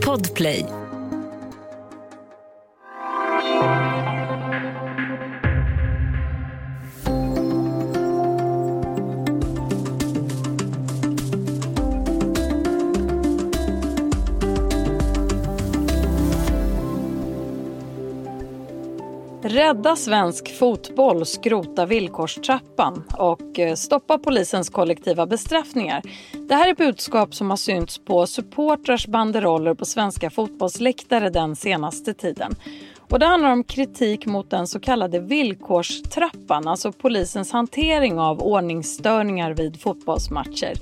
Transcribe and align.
Podplay. 0.00 0.81
Rädda 19.72 19.96
svensk 19.96 20.58
fotboll, 20.58 21.26
skrota 21.26 21.86
villkorstrappan 21.86 23.04
och 23.18 23.58
eh, 23.58 23.74
stoppa 23.74 24.18
polisens 24.18 24.70
kollektiva 24.70 25.26
bestraffningar. 25.26 26.02
Det 26.48 26.54
här 26.54 26.70
är 26.70 26.74
budskap 26.74 27.34
som 27.34 27.50
har 27.50 27.56
synts 27.56 27.98
på 27.98 28.26
supportrars 28.26 29.06
banderoller 29.06 29.74
på 29.74 29.84
svenska 29.84 30.30
fotbollsläktare 30.30 31.30
den 31.30 31.56
senaste 31.56 32.14
tiden. 32.14 32.54
Och 33.10 33.18
det 33.18 33.26
handlar 33.26 33.52
om 33.52 33.64
kritik 33.64 34.26
mot 34.26 34.50
den 34.50 34.66
så 34.66 34.80
kallade 34.80 35.20
villkorstrappan, 35.20 36.68
alltså 36.68 36.92
polisens 36.92 37.52
hantering 37.52 38.18
av 38.18 38.42
ordningsstörningar 38.42 39.54
vid 39.54 39.80
fotbollsmatcher. 39.80 40.72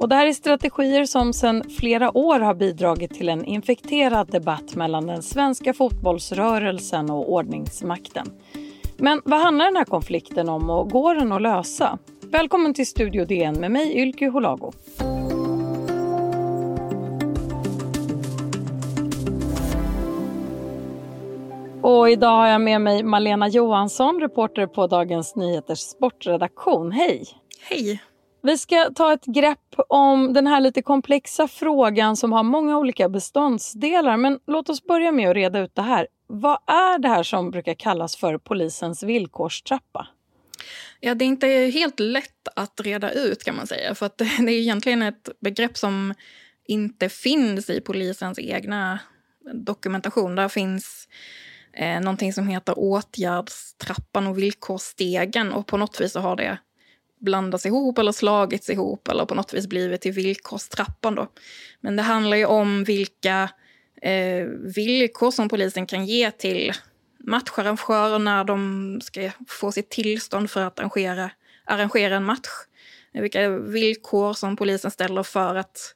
Och 0.00 0.08
det 0.08 0.14
här 0.14 0.26
är 0.26 0.32
strategier 0.32 1.04
som 1.04 1.32
sedan 1.32 1.62
flera 1.78 2.16
år 2.16 2.40
har 2.40 2.54
bidragit 2.54 3.14
till 3.14 3.28
en 3.28 3.44
infekterad 3.44 4.30
debatt 4.30 4.74
mellan 4.74 5.06
den 5.06 5.22
svenska 5.22 5.74
fotbollsrörelsen 5.74 7.10
och 7.10 7.32
ordningsmakten. 7.32 8.26
Men 8.96 9.22
vad 9.24 9.40
handlar 9.40 9.64
den 9.64 9.76
här 9.76 9.84
konflikten 9.84 10.48
om 10.48 10.70
och 10.70 10.90
går 10.90 11.14
den 11.14 11.32
att 11.32 11.42
lösa? 11.42 11.98
Välkommen 12.22 12.74
till 12.74 12.86
Studio 12.86 13.24
DN 13.24 13.60
med 13.60 13.70
mig 13.70 13.98
Ylke 13.98 14.28
Holago. 14.28 14.72
Och 21.82 22.10
idag 22.10 22.36
har 22.36 22.46
jag 22.46 22.60
med 22.60 22.80
mig 22.80 23.02
Malena 23.02 23.48
Johansson, 23.48 24.20
reporter 24.20 24.66
på 24.66 24.86
Dagens 24.86 25.36
Nyheters 25.36 25.78
sportredaktion. 25.78 26.92
Hej! 26.92 27.24
Hej! 27.68 28.00
Vi 28.42 28.58
ska 28.58 28.90
ta 28.94 29.12
ett 29.12 29.24
grepp 29.24 29.74
om 29.88 30.32
den 30.32 30.46
här 30.46 30.60
lite 30.60 30.82
komplexa 30.82 31.48
frågan 31.48 32.16
som 32.16 32.32
har 32.32 32.42
många 32.42 32.78
olika 32.78 33.08
beståndsdelar. 33.08 34.16
Men 34.16 34.38
låt 34.46 34.68
oss 34.68 34.84
börja 34.84 35.12
med 35.12 35.30
att 35.30 35.36
reda 35.36 35.58
ut 35.58 35.74
det 35.74 35.82
här. 35.82 36.06
Vad 36.26 36.58
är 36.66 36.98
det 36.98 37.08
här 37.08 37.22
som 37.22 37.50
brukar 37.50 37.74
kallas 37.74 38.16
för 38.16 38.38
polisens 38.38 39.02
villkorstrappa? 39.02 40.08
Ja, 41.00 41.14
det 41.14 41.24
är 41.24 41.26
inte 41.26 41.46
helt 41.46 42.00
lätt 42.00 42.48
att 42.56 42.80
reda 42.80 43.10
ut 43.10 43.44
kan 43.44 43.56
man 43.56 43.66
säga. 43.66 43.94
För 43.94 44.06
att 44.06 44.18
det 44.18 44.24
är 44.24 44.48
egentligen 44.48 45.02
ett 45.02 45.28
begrepp 45.40 45.76
som 45.76 46.14
inte 46.66 47.08
finns 47.08 47.70
i 47.70 47.80
polisens 47.80 48.38
egna 48.38 48.98
dokumentation. 49.54 50.34
Där 50.34 50.48
finns 50.48 51.08
eh, 51.72 52.00
någonting 52.00 52.32
som 52.32 52.48
heter 52.48 52.74
åtgärdstrappan 52.76 54.26
och 54.26 54.38
villkorsstegen 54.38 55.52
och 55.52 55.66
på 55.66 55.76
något 55.76 56.00
vis 56.00 56.12
så 56.12 56.20
har 56.20 56.36
det 56.36 56.58
blandats 57.20 57.66
ihop 57.66 57.98
eller 57.98 58.12
slagits 58.12 58.70
ihop 58.70 59.08
eller 59.08 59.24
på 59.24 59.34
något 59.34 59.54
vis 59.54 59.66
blivit 59.66 60.00
till 60.00 60.12
villkorstrappan. 60.12 61.14
Då. 61.14 61.28
Men 61.80 61.96
det 61.96 62.02
handlar 62.02 62.36
ju 62.36 62.44
om 62.44 62.84
vilka 62.84 63.50
eh, 64.02 64.46
villkor 64.76 65.30
som 65.30 65.48
polisen 65.48 65.86
kan 65.86 66.06
ge 66.06 66.30
till 66.30 66.72
matcharrangörer 67.18 68.18
när 68.18 68.44
de 68.44 69.00
ska 69.02 69.30
få 69.48 69.72
sitt 69.72 69.90
tillstånd 69.90 70.50
för 70.50 70.62
att 70.62 70.78
arrangera, 70.78 71.30
arrangera 71.64 72.16
en 72.16 72.24
match. 72.24 72.48
Vilka 73.12 73.48
villkor 73.48 74.32
som 74.32 74.56
polisen 74.56 74.90
ställer 74.90 75.22
för 75.22 75.54
att 75.54 75.94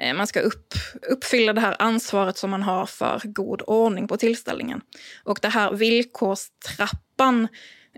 eh, 0.00 0.14
man 0.14 0.26
ska 0.26 0.40
upp, 0.40 0.74
uppfylla 1.10 1.52
det 1.52 1.60
här 1.60 1.76
ansvaret 1.78 2.36
som 2.36 2.50
man 2.50 2.62
har 2.62 2.86
för 2.86 3.20
god 3.24 3.62
ordning 3.66 4.08
på 4.08 4.16
tillställningen. 4.16 4.80
Och 5.24 5.38
det 5.42 5.48
här 5.48 5.72
villkorstrappan, 5.72 7.42
eh, 7.44 7.48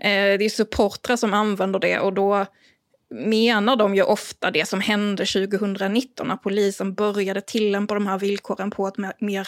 Eh, 0.01 0.37
det 0.37 0.45
är 0.45 0.49
supportrar 0.49 1.15
som 1.15 1.33
använder 1.33 1.79
det 1.79 1.99
och 1.99 2.13
då 2.13 2.45
menar 3.09 3.75
de 3.75 3.95
ju 3.95 4.03
ofta 4.03 4.51
det 4.51 4.67
som 4.67 4.81
hände 4.81 5.25
2019 5.25 6.27
när 6.27 6.35
polisen 6.35 6.93
började 6.93 7.41
tillämpa 7.41 7.93
de 7.93 8.07
här 8.07 8.19
villkoren 8.19 8.71
på 8.71 8.87
ett 8.87 9.21
mer 9.21 9.47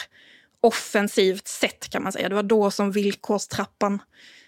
offensivt 0.60 1.48
sätt 1.48 1.88
kan 1.88 2.02
man 2.02 2.12
säga. 2.12 2.28
Det 2.28 2.34
var 2.34 2.42
då 2.42 2.70
som 2.70 2.92
villkorstrappan 2.92 4.02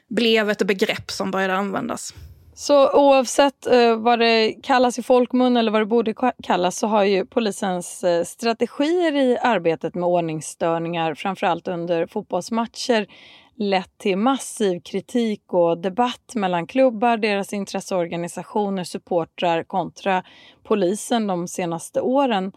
blev 0.08 0.50
ett 0.50 0.66
begrepp 0.66 1.10
som 1.10 1.30
började 1.30 1.54
användas. 1.54 2.14
Så 2.56 2.92
oavsett 2.92 3.66
eh, 3.66 3.96
vad 3.96 4.18
det 4.18 4.52
kallas 4.62 4.98
i 4.98 5.02
folkmun 5.02 5.56
eller 5.56 5.72
vad 5.72 5.80
det 5.80 5.86
borde 5.86 6.14
kallas 6.42 6.78
så 6.78 6.86
har 6.86 7.04
ju 7.04 7.26
polisens 7.26 8.04
eh, 8.04 8.24
strategier 8.24 9.16
i 9.16 9.38
arbetet 9.38 9.94
med 9.94 10.04
ordningsstörningar, 10.04 11.14
framförallt 11.14 11.68
under 11.68 12.06
fotbollsmatcher, 12.06 13.06
lett 13.56 13.98
till 13.98 14.16
massiv 14.16 14.80
kritik 14.80 15.42
och 15.46 15.78
debatt 15.78 16.34
mellan 16.34 16.66
klubbar, 16.66 17.16
deras 17.16 17.52
intresseorganisationer, 17.52 18.84
supportrar 18.84 19.62
kontra 19.62 20.24
polisen 20.62 21.26
de 21.26 21.48
senaste 21.48 22.00
åren. 22.00 22.52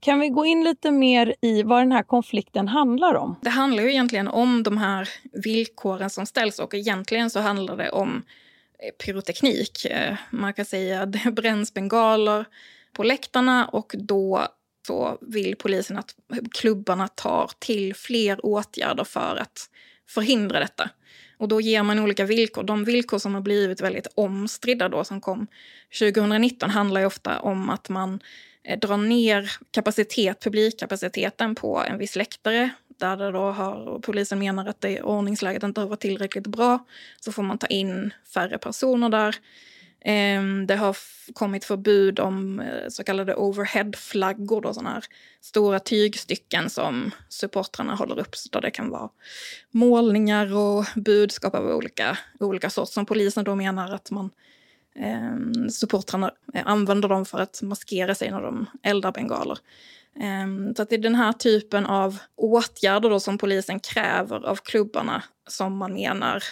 Kan 0.00 0.20
vi 0.20 0.28
gå 0.28 0.46
in 0.46 0.64
lite 0.64 0.90
mer 0.90 1.34
i 1.40 1.62
vad 1.62 1.80
den 1.80 1.92
här 1.92 2.02
konflikten 2.02 2.68
handlar 2.68 3.14
om? 3.14 3.36
Det 3.42 3.50
handlar 3.50 3.82
ju 3.82 3.90
egentligen 3.90 4.28
om 4.28 4.62
de 4.62 4.78
här 4.78 5.08
villkoren 5.32 6.10
som 6.10 6.26
ställs 6.26 6.58
och 6.58 6.74
egentligen 6.74 7.30
så 7.30 7.40
handlar 7.40 7.76
det 7.76 7.90
om 7.90 8.22
eh, 8.78 9.04
pyroteknik. 9.04 9.84
Eh, 9.84 10.16
man 10.30 10.54
kan 10.54 10.64
säga 10.64 11.02
att 11.02 11.12
det 11.12 11.30
bränns 11.30 11.74
bengaler 11.74 12.44
på 12.92 13.02
läktarna 13.02 13.66
och 13.66 13.94
då 13.98 14.46
så 14.86 15.18
vill 15.20 15.56
polisen 15.56 15.98
att 15.98 16.14
klubbarna 16.52 17.08
tar 17.08 17.50
till 17.58 17.94
fler 17.94 18.46
åtgärder 18.46 19.04
för 19.04 19.36
att 19.36 19.70
förhindra 20.08 20.60
detta. 20.60 20.90
Och 21.38 21.48
då 21.48 21.60
ger 21.60 21.82
man 21.82 21.98
olika 21.98 22.24
villkor. 22.24 22.62
De 22.62 22.84
villkor 22.84 23.18
som 23.18 23.34
har 23.34 23.40
blivit 23.40 23.80
väldigt 23.80 24.06
omstridda 24.14 24.88
då 24.88 25.04
som 25.04 25.20
kom 25.20 25.46
2019 25.98 26.70
handlar 26.70 27.00
ju 27.00 27.06
ofta 27.06 27.40
om 27.40 27.70
att 27.70 27.88
man 27.88 28.20
eh, 28.64 28.78
drar 28.78 28.96
ner 28.96 29.52
kapacitet, 29.70 30.40
publikkapaciteten 30.40 31.54
på 31.54 31.82
en 31.88 31.98
viss 31.98 32.16
läktare 32.16 32.70
där 32.98 33.16
det 33.16 33.32
då 33.32 33.50
har, 33.50 33.98
polisen 33.98 34.38
menar 34.38 34.66
att 34.66 34.80
det, 34.80 35.02
ordningsläget 35.02 35.62
inte 35.62 35.80
har 35.80 35.88
varit 35.88 36.00
tillräckligt 36.00 36.46
bra. 36.46 36.86
Så 37.20 37.32
får 37.32 37.42
man 37.42 37.58
ta 37.58 37.66
in 37.66 38.14
färre 38.34 38.58
personer 38.58 39.08
där. 39.08 39.36
Ehm, 40.06 40.66
det 40.66 40.76
har 40.76 40.96
kommit 41.32 41.64
förbud 41.64 42.20
om 42.20 42.60
eh, 42.60 42.88
så 42.88 43.04
kallade 43.04 43.34
overheadflaggor, 43.34 44.72
sådana 44.72 44.90
här 44.90 45.04
stora 45.40 45.78
tygstycken 45.78 46.70
som 46.70 47.10
supportrarna 47.28 47.94
håller 47.94 48.18
upp, 48.18 48.34
där 48.52 48.60
det 48.60 48.70
kan 48.70 48.90
vara 48.90 49.08
målningar 49.70 50.56
och 50.56 50.84
budskap 50.94 51.54
av 51.54 51.66
olika, 51.66 52.18
olika 52.40 52.70
sorts, 52.70 52.92
som 52.92 53.06
polisen 53.06 53.44
då 53.44 53.54
menar 53.54 53.94
att 53.94 54.10
man 54.10 54.30
ehm, 54.96 55.52
eh, 55.56 55.68
supportrarna 55.68 56.30
använder 56.64 57.08
dem 57.08 57.24
för 57.24 57.38
att 57.38 57.62
maskera 57.62 58.14
sig 58.14 58.30
när 58.30 58.42
de 58.42 58.66
eldar 58.82 59.12
bengaler. 59.12 59.58
Eh, 60.20 60.74
så 60.76 60.82
att 60.82 60.88
det 60.88 60.96
är 60.96 60.98
den 60.98 61.14
här 61.14 61.32
typen 61.32 61.86
av 61.86 62.18
åtgärder 62.36 63.10
då 63.10 63.20
som 63.20 63.38
polisen 63.38 63.80
kräver 63.80 64.46
av 64.46 64.56
klubbarna 64.56 65.22
som 65.48 65.76
man 65.76 65.92
menar 65.92 66.42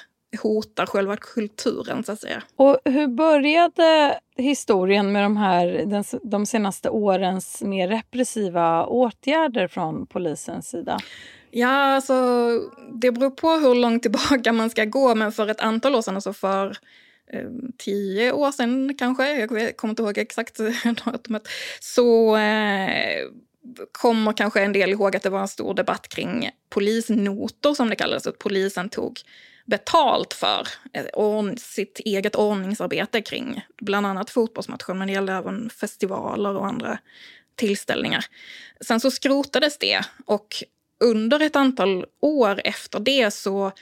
hotar 0.42 0.86
själva 0.86 1.16
kulturen 1.16 2.04
så 2.04 2.12
att 2.12 2.20
säga. 2.20 2.42
Och 2.56 2.78
hur 2.84 3.06
började 3.06 4.18
historien 4.36 5.12
med 5.12 5.22
de 5.22 5.36
här 5.36 5.86
de 6.22 6.46
senaste 6.46 6.90
årens 6.90 7.62
mer 7.62 7.88
repressiva 7.88 8.86
åtgärder 8.86 9.68
från 9.68 10.06
polisens 10.06 10.68
sida? 10.68 10.98
Ja, 11.50 11.68
alltså 11.68 12.14
det 12.92 13.12
beror 13.12 13.30
på 13.30 13.48
hur 13.50 13.74
långt 13.74 14.02
tillbaka 14.02 14.52
man 14.52 14.70
ska 14.70 14.84
gå, 14.84 15.14
men 15.14 15.32
för 15.32 15.48
ett 15.48 15.60
antal 15.60 15.94
år 15.94 16.02
sedan, 16.02 16.14
alltså 16.14 16.32
för 16.32 16.76
eh, 17.32 17.48
tio 17.78 18.32
år 18.32 18.52
sedan 18.52 18.94
kanske, 18.98 19.34
jag 19.34 19.76
kommer 19.76 19.92
inte 19.92 20.02
ihåg 20.02 20.18
exakt 20.18 20.60
datumet, 21.04 21.48
så 21.80 22.36
eh, 22.36 23.28
kommer 23.92 24.32
kanske 24.32 24.62
en 24.62 24.72
del 24.72 24.90
ihåg 24.90 25.16
att 25.16 25.22
det 25.22 25.30
var 25.30 25.40
en 25.40 25.48
stor 25.48 25.74
debatt 25.74 26.08
kring 26.08 26.50
polisnotor 26.70 27.74
som 27.74 27.90
det 27.90 27.96
kallades, 27.96 28.26
att 28.26 28.38
polisen 28.38 28.88
tog 28.88 29.20
betalt 29.64 30.34
för 30.34 30.68
eh, 30.92 31.54
sitt 31.56 31.98
eget 31.98 32.36
ordningsarbete 32.36 33.22
kring 33.22 33.64
bland 33.80 34.06
annat 34.06 34.30
fotbollsmatchen, 34.30 34.98
men 34.98 35.06
det 35.06 35.12
gällde 35.12 35.32
även 35.32 35.70
festivaler 35.70 36.56
och 36.56 36.66
andra 36.66 36.98
tillställningar. 37.54 38.24
Sen 38.80 39.00
så 39.00 39.10
skrotades 39.10 39.78
det 39.78 40.02
och 40.26 40.64
under 41.00 41.40
ett 41.40 41.56
antal 41.56 42.06
år 42.20 42.60
efter 42.64 43.00
det 43.00 43.30
så, 43.30 43.72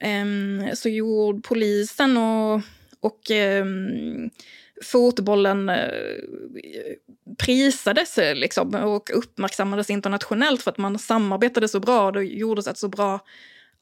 ehm, 0.00 0.62
så 0.74 0.88
gjorde 0.88 1.40
polisen 1.40 2.16
och, 2.16 2.60
och 3.00 3.30
ehm, 3.30 4.30
fotbollen 4.84 5.68
eh, 5.68 6.94
prisades 7.38 8.18
eh, 8.18 8.34
liksom, 8.34 8.74
och 8.74 9.10
uppmärksammades 9.18 9.90
internationellt 9.90 10.62
för 10.62 10.70
att 10.70 10.78
man 10.78 10.98
samarbetade 10.98 11.68
så 11.68 11.80
bra 11.80 12.06
och 12.06 12.12
det 12.12 12.24
gjordes 12.24 12.66
ett 12.66 12.78
så 12.78 12.88
bra 12.88 13.20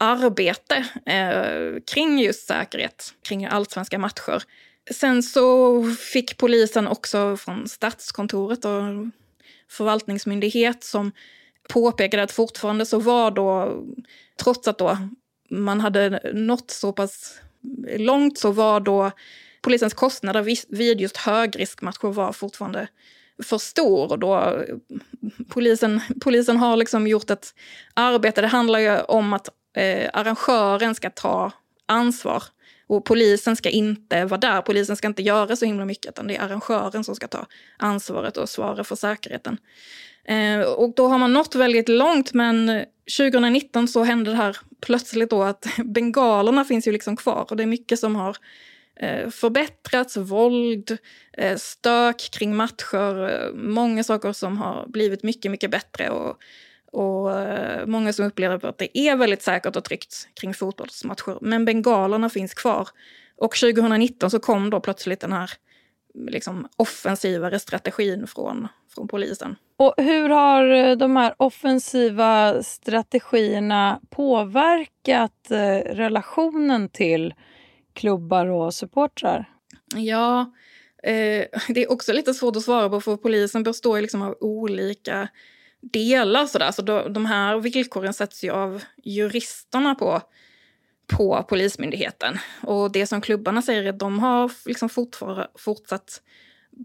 arbete 0.04 0.86
eh, 1.06 1.80
kring 1.86 2.18
just 2.18 2.46
säkerhet, 2.46 3.14
kring 3.22 3.44
allsvenska 3.44 3.98
matcher. 3.98 4.42
Sen 4.90 5.22
så 5.22 5.82
fick 6.12 6.36
polisen 6.36 6.86
också 6.86 7.36
från 7.36 7.68
Statskontoret 7.68 8.64
och 8.64 8.82
förvaltningsmyndighet 9.70 10.84
som 10.84 11.12
påpekade 11.68 12.22
att 12.22 12.32
fortfarande 12.32 12.86
så 12.86 12.98
var 12.98 13.30
då, 13.30 13.78
trots 14.42 14.68
att 14.68 14.78
då 14.78 14.98
man 15.50 15.80
hade 15.80 16.30
nått 16.34 16.70
så 16.70 16.92
pass 16.92 17.40
långt 17.96 18.38
så 18.38 18.50
var 18.50 18.80
då 18.80 19.10
polisens 19.62 19.94
kostnader 19.94 20.56
vid 20.68 21.00
just 21.00 21.16
högriskmatcher 21.16 22.12
var 22.12 22.32
fortfarande 22.32 22.88
för 23.42 23.58
stor. 23.58 24.12
Och 24.12 24.18
då, 24.18 24.36
eh, 24.36 24.76
polisen, 25.48 26.00
polisen 26.20 26.56
har 26.56 26.76
liksom 26.76 27.06
gjort 27.06 27.30
ett 27.30 27.54
arbete, 27.94 28.40
det 28.40 28.46
handlar 28.46 28.78
ju 28.78 29.00
om 29.00 29.32
att 29.32 29.48
eh, 29.74 30.10
arrangören 30.12 30.94
ska 30.94 31.10
ta 31.10 31.52
ansvar. 31.86 32.42
Och 32.86 33.04
polisen 33.04 33.56
ska 33.56 33.70
inte 33.70 34.24
vara 34.24 34.40
där, 34.40 34.62
polisen 34.62 34.96
ska 34.96 35.06
inte 35.06 35.22
göra 35.22 35.56
så 35.56 35.64
himla 35.64 35.84
mycket, 35.84 36.08
utan 36.08 36.26
det 36.26 36.36
är 36.36 36.42
arrangören 36.42 37.04
som 37.04 37.14
ska 37.16 37.28
ta 37.28 37.46
ansvaret 37.76 38.36
och 38.36 38.48
svara 38.48 38.84
för 38.84 38.96
säkerheten. 38.96 39.58
Eh, 40.24 40.60
och 40.60 40.94
då 40.94 41.08
har 41.08 41.18
man 41.18 41.32
nått 41.32 41.54
väldigt 41.54 41.88
långt, 41.88 42.32
men 42.32 42.84
2019 43.18 43.88
så 43.88 44.04
hände 44.04 44.30
det 44.30 44.36
här 44.36 44.56
plötsligt 44.80 45.30
då 45.30 45.42
att 45.42 45.66
bengalerna 45.84 46.64
finns 46.64 46.88
ju 46.88 46.92
liksom 46.92 47.16
kvar 47.16 47.46
och 47.50 47.56
det 47.56 47.62
är 47.62 47.66
mycket 47.66 47.98
som 47.98 48.16
har 48.16 48.36
eh, 49.00 49.30
förbättrats, 49.30 50.16
våld, 50.16 50.98
eh, 51.32 51.56
stök 51.56 52.30
kring 52.32 52.56
matcher, 52.56 53.28
eh, 53.30 53.54
många 53.54 54.04
saker 54.04 54.32
som 54.32 54.58
har 54.58 54.86
blivit 54.88 55.22
mycket, 55.22 55.50
mycket 55.50 55.70
bättre 55.70 56.10
och, 56.10 56.38
och 56.94 57.38
eh, 57.40 57.86
många 57.86 58.12
som 58.12 58.26
upplever 58.26 58.66
att 58.66 58.78
det 58.78 58.98
är 58.98 59.16
väldigt 59.16 59.42
säkert 59.42 59.76
och 59.76 59.84
tryggt 59.84 60.28
kring 60.34 60.54
fotbollsmatcher. 60.54 61.38
Men 61.40 61.64
bengalerna 61.64 62.30
finns 62.30 62.54
kvar. 62.54 62.88
Och 63.36 63.56
2019 63.56 64.30
så 64.30 64.38
kom 64.38 64.70
då 64.70 64.80
plötsligt 64.80 65.20
den 65.20 65.32
här 65.32 65.50
liksom, 66.14 66.68
offensivare 66.76 67.58
strategin 67.58 68.26
från, 68.26 68.68
från 68.94 69.08
polisen. 69.08 69.56
Och 69.76 69.94
hur 69.96 70.28
har 70.28 70.70
eh, 70.70 70.96
de 70.96 71.16
här 71.16 71.34
offensiva 71.36 72.62
strategierna 72.62 74.00
påverkat 74.10 75.50
eh, 75.50 75.94
relationen 75.94 76.88
till 76.88 77.34
klubbar 77.92 78.46
och 78.46 78.74
supportrar? 78.74 79.50
Ja, 79.96 80.52
eh, 81.02 81.44
det 81.68 81.84
är 81.84 81.92
också 81.92 82.12
lite 82.12 82.34
svårt 82.34 82.56
att 82.56 82.62
svara 82.62 82.88
på 82.88 83.00
för 83.00 83.16
polisen 83.16 83.62
består 83.62 84.00
liksom 84.00 84.22
av 84.22 84.36
olika 84.40 85.28
delar. 85.92 86.46
Sådär. 86.46 86.72
Så 86.72 86.82
de, 86.82 87.12
de 87.12 87.26
här 87.26 87.58
villkoren 87.58 88.14
sätts 88.14 88.44
ju 88.44 88.50
av 88.50 88.82
juristerna 89.04 89.94
på, 89.94 90.22
på 91.06 91.42
Polismyndigheten. 91.48 92.38
Och 92.62 92.92
det 92.92 93.06
som 93.06 93.20
klubbarna 93.20 93.62
säger 93.62 93.82
är 93.82 93.90
att 93.90 93.98
de 93.98 94.18
har 94.18 94.52
liksom 94.66 94.88
fortsatt 95.58 96.22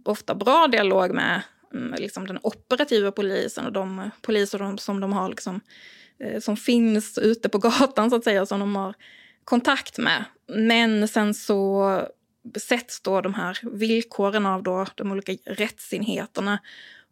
ofta 0.06 0.36
bra 0.36 0.68
dialog 0.68 1.14
med 1.14 1.42
mm, 1.74 1.94
liksom 1.98 2.28
den 2.28 2.40
operativa 2.44 3.12
polisen 3.12 3.66
och 3.66 3.72
de 3.72 4.10
poliser 4.22 4.78
som 4.78 5.00
de 5.00 5.14
har 5.14 5.30
liksom, 5.30 5.62
eh, 6.20 6.40
som 6.40 6.58
finns 6.58 7.18
ute 7.18 7.50
på 7.50 7.58
gatan 7.80 8.10
så 8.10 8.16
att 8.16 8.24
säga, 8.24 8.46
som 8.46 8.60
de 8.60 8.76
har 8.76 8.96
kontakt 9.44 9.98
med. 9.98 10.26
Men 10.48 11.08
sen 11.08 11.34
så 11.34 12.02
sätts 12.60 13.02
då 13.02 13.22
de 13.22 13.34
här 13.34 13.60
villkoren 13.72 14.46
av 14.46 14.64
då 14.64 14.86
de 14.96 15.12
olika 15.12 15.32
rättsenheterna. 15.46 16.60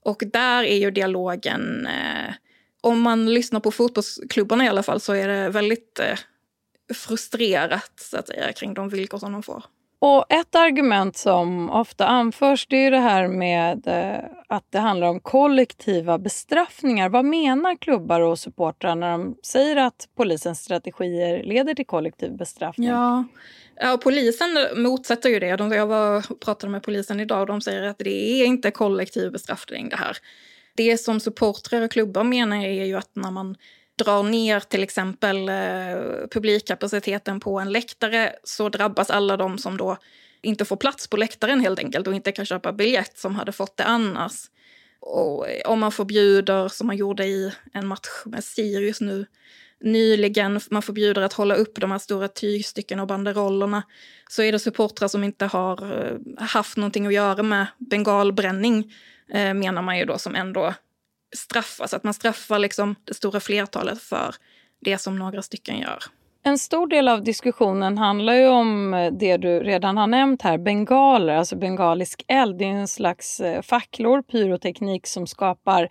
Och 0.07 0.23
där 0.33 0.63
är 0.63 0.77
ju 0.77 0.91
dialogen, 0.91 1.87
eh, 1.87 2.33
om 2.81 3.01
man 3.01 3.33
lyssnar 3.33 3.59
på 3.59 3.71
fotbollsklubbarna 3.71 4.65
i 4.65 4.67
alla 4.67 4.83
fall, 4.83 4.99
så 4.99 5.13
är 5.13 5.27
det 5.27 5.49
väldigt 5.49 5.99
eh, 5.99 6.17
frustrerat 6.93 7.91
så 7.99 8.17
att 8.17 8.27
säga, 8.27 8.53
kring 8.53 8.73
de 8.73 8.89
villkor 8.89 9.17
som 9.17 9.31
de 9.31 9.43
får. 9.43 9.63
Och 9.99 10.25
Ett 10.29 10.55
argument 10.55 11.17
som 11.17 11.69
ofta 11.69 12.07
anförs 12.07 12.67
det 12.67 12.85
är 12.85 12.91
det 12.91 12.99
här 12.99 13.27
med 13.27 13.87
eh, 13.87 14.29
att 14.47 14.65
det 14.69 14.79
handlar 14.79 15.07
om 15.07 15.19
kollektiva 15.19 16.17
bestraffningar. 16.17 17.09
Vad 17.09 17.25
menar 17.25 17.75
klubbar 17.75 18.21
och 18.21 18.39
supportrar 18.39 18.95
när 18.95 19.11
de 19.11 19.35
säger 19.43 19.75
att 19.75 20.09
polisens 20.17 20.59
strategier 20.59 21.43
leder 21.43 21.73
till 21.73 21.85
kollektiv 21.85 22.37
bestraffning? 22.37 22.89
Ja, 22.89 23.25
ja 23.75 23.99
polisen 24.03 24.49
motsätter 24.75 25.29
ju 25.29 25.39
det. 25.39 25.55
De, 25.55 25.71
jag 25.71 25.87
var, 25.87 26.35
pratade 26.45 26.71
med 26.71 26.83
polisen 26.83 27.19
idag 27.19 27.41
och 27.41 27.47
de 27.47 27.61
säger 27.61 27.83
att 27.83 27.97
det 27.97 28.41
är 28.41 28.45
inte 28.45 28.71
kollektiv 28.71 29.31
bestraffning 29.31 29.89
det 29.89 29.97
här. 29.97 30.17
Det 30.75 30.97
som 30.97 31.19
supportrar 31.19 31.81
och 31.81 31.91
klubbar 31.91 32.23
menar 32.23 32.57
är 32.57 32.85
ju 32.85 32.97
att 32.97 33.15
när 33.15 33.31
man 33.31 33.55
drar 33.97 34.23
ner 34.23 34.59
till 34.59 34.83
exempel 34.83 35.49
eh, 35.49 36.27
publikkapaciteten 36.31 37.39
på 37.39 37.59
en 37.59 37.71
läktare 37.71 38.35
så 38.43 38.69
drabbas 38.69 39.09
alla 39.09 39.37
de 39.37 39.57
som 39.57 39.77
då 39.77 39.97
inte 40.41 40.65
får 40.65 40.75
plats 40.75 41.07
på 41.07 41.17
läktaren 41.17 41.59
helt 41.59 41.79
enkelt 41.79 42.07
och 42.07 42.15
inte 42.15 42.31
kan 42.31 42.45
köpa 42.45 42.73
biljett 42.73 43.17
som 43.17 43.35
hade 43.35 43.51
fått 43.51 43.77
det 43.77 43.83
annars. 43.83 44.33
Och 44.99 45.49
eh, 45.49 45.61
om 45.65 45.79
man 45.79 45.91
förbjuder, 45.91 46.67
som 46.67 46.87
man 46.87 46.97
gjorde 46.97 47.25
i 47.25 47.51
en 47.73 47.87
match 47.87 48.09
med 48.25 48.43
Sirius 48.43 49.01
nu 49.01 49.25
nyligen, 49.81 50.59
man 50.71 50.81
förbjuder 50.81 51.21
att 51.21 51.33
hålla 51.33 51.55
upp 51.55 51.79
de 51.81 51.91
här 51.91 51.99
stora 51.99 52.27
tygstycken 52.27 52.99
och 52.99 53.07
banderollerna, 53.07 53.83
så 54.29 54.41
är 54.41 54.51
det 54.51 54.59
supportrar 54.59 55.07
som 55.07 55.23
inte 55.23 55.45
har 55.45 56.05
eh, 56.05 56.17
haft 56.37 56.77
någonting 56.77 57.07
att 57.07 57.13
göra 57.13 57.43
med 57.43 57.67
bengalbränning, 57.77 58.93
eh, 59.29 59.53
menar 59.53 59.81
man 59.81 59.97
ju 59.99 60.05
då, 60.05 60.17
som 60.17 60.35
ändå 60.35 60.73
straffas. 61.35 61.81
Alltså 61.81 61.95
att 61.95 62.03
man 62.03 62.13
straffar 62.13 62.59
liksom 62.59 62.95
det 63.03 63.13
stora 63.13 63.39
flertalet 63.39 64.01
för 64.01 64.35
det 64.81 64.97
som 64.97 65.19
några 65.19 65.41
stycken 65.41 65.79
gör. 65.79 66.03
En 66.43 66.57
stor 66.57 66.87
del 66.87 67.07
av 67.07 67.23
diskussionen 67.23 67.97
handlar 67.97 68.33
ju 68.33 68.47
om 68.47 68.91
det 69.19 69.37
du 69.37 69.59
redan 69.59 69.97
har 69.97 70.07
nämnt 70.07 70.41
här, 70.41 70.57
bengaler, 70.57 71.35
alltså 71.35 71.55
bengalisk 71.55 72.25
eld. 72.27 72.57
Det 72.57 72.65
är 72.65 72.69
en 72.69 72.87
slags 72.87 73.39
eh, 73.39 73.61
facklor, 73.61 74.21
pyroteknik 74.21 75.07
som 75.07 75.27
skapar 75.27 75.89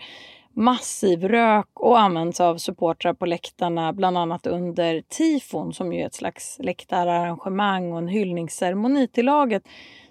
massiv 0.57 1.29
rök 1.29 1.69
och 1.73 2.01
används 2.01 2.41
av 2.41 2.57
supportrar 2.57 3.15
på 3.15 3.27
läktarna, 3.27 3.93
bland 3.93 4.19
annat 4.19 4.47
under 4.47 5.01
tifon 5.01 5.73
som 5.73 5.93
ju 5.93 6.01
är 6.01 6.07
ett 6.07 6.15
slags 6.15 6.57
läktararrangemang 6.61 7.93
och 7.93 7.99
en 7.99 8.09
hyllningsceremoni 8.09 9.09
till 9.09 9.27
laget. 9.27 9.63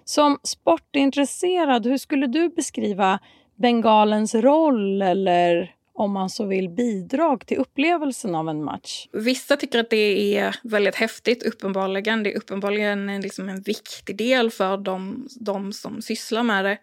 Som 0.04 0.38
sportintresserad, 0.42 1.86
hur 1.86 1.98
skulle 1.98 2.26
du 2.26 2.48
beskriva 2.48 3.18
bengalens 3.56 4.34
roll 4.34 5.02
eller 5.02 5.76
om 5.96 6.12
man 6.12 6.30
så 6.30 6.46
vill 6.46 6.68
bidrag 6.68 7.46
till 7.46 7.58
upplevelsen 7.58 8.34
av 8.34 8.48
en 8.48 8.64
match. 8.64 9.08
Vissa 9.12 9.56
tycker 9.56 9.78
att 9.78 9.90
det 9.90 10.36
är 10.36 10.56
väldigt 10.62 10.94
häftigt, 10.94 11.42
uppenbarligen. 11.42 12.22
Det 12.22 12.32
är 12.32 12.36
uppenbarligen 12.36 13.20
liksom 13.20 13.48
en 13.48 13.62
viktig 13.62 14.16
del 14.16 14.50
för 14.50 14.76
de, 14.76 15.28
de 15.40 15.72
som 15.72 16.02
sysslar 16.02 16.42
med 16.42 16.64
det. 16.64 16.78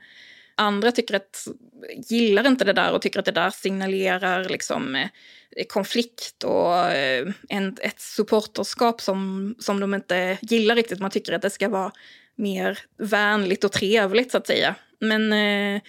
Andra 0.56 0.92
tycker 0.92 1.16
att, 1.16 1.48
gillar 2.10 2.48
inte 2.48 2.66
det 2.66 2.74
där 2.74 2.94
och 2.94 3.02
tycker 3.02 3.20
att 3.20 3.26
det 3.26 3.32
där 3.32 3.50
signalerar 3.50 4.50
liksom, 4.50 4.96
eh, 4.96 5.08
konflikt 5.68 6.44
och 6.44 6.92
eh, 6.92 7.28
en, 7.50 7.78
ett 7.82 8.00
supporterskap 8.00 9.02
som, 9.02 9.56
som 9.60 9.80
de 9.80 9.94
inte 9.94 10.38
gillar 10.42 10.76
riktigt. 10.76 11.00
Man 11.00 11.12
tycker 11.12 11.34
att 11.34 11.42
det 11.42 11.50
ska 11.50 11.70
vara 11.70 11.92
mer 12.36 12.80
vänligt 12.98 13.64
och 13.64 13.72
trevligt 13.72 14.32
så 14.32 14.38
att 14.38 14.48
säga. 14.48 14.76
Men 15.04 15.34
eh, 15.34 15.82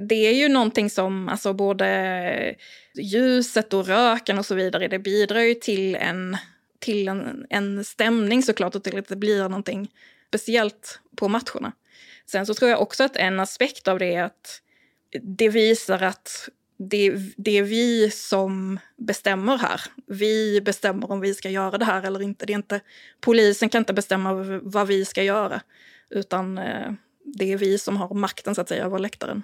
det 0.00 0.14
är 0.14 0.32
ju 0.32 0.48
någonting 0.48 0.90
som, 0.90 1.28
alltså 1.28 1.52
både 1.52 2.54
ljuset 2.94 3.72
och 3.72 3.86
röken 3.86 4.38
och 4.38 4.46
så 4.46 4.54
vidare, 4.54 4.88
det 4.88 4.98
bidrar 4.98 5.40
ju 5.40 5.54
till 5.54 5.94
en, 5.94 6.36
till 6.78 7.08
en, 7.08 7.46
en 7.50 7.84
stämning 7.84 8.42
såklart 8.42 8.74
och 8.74 8.84
till 8.84 8.98
att 8.98 9.08
det 9.08 9.16
blir 9.16 9.42
någonting 9.42 9.90
speciellt 10.28 11.00
på 11.16 11.28
matcherna. 11.28 11.72
Sen 12.26 12.46
så 12.46 12.54
tror 12.54 12.70
jag 12.70 12.82
också 12.82 13.04
att 13.04 13.16
en 13.16 13.40
aspekt 13.40 13.88
av 13.88 13.98
det 13.98 14.14
är 14.14 14.22
att 14.22 14.60
det 15.22 15.48
visar 15.48 16.02
att 16.02 16.48
det, 16.76 17.14
det 17.36 17.58
är 17.58 17.62
vi 17.62 18.10
som 18.10 18.78
bestämmer 18.96 19.58
här. 19.58 19.80
Vi 20.06 20.60
bestämmer 20.60 21.10
om 21.10 21.20
vi 21.20 21.34
ska 21.34 21.50
göra 21.50 21.78
det 21.78 21.84
här 21.84 22.02
eller 22.02 22.22
inte. 22.22 22.46
Det 22.46 22.52
är 22.52 22.54
inte 22.54 22.80
polisen 23.20 23.68
kan 23.68 23.78
inte 23.78 23.92
bestämma 23.92 24.32
vad 24.62 24.86
vi 24.86 25.04
ska 25.04 25.22
göra, 25.22 25.60
utan 26.10 26.58
eh, 26.58 26.92
det 27.24 27.52
är 27.52 27.56
vi 27.56 27.78
som 27.78 27.96
har 27.96 28.14
makten 28.14 28.54
så 28.54 28.60
att 28.60 28.68
säga 28.68 28.84
över 28.84 28.98
läktaren. 28.98 29.42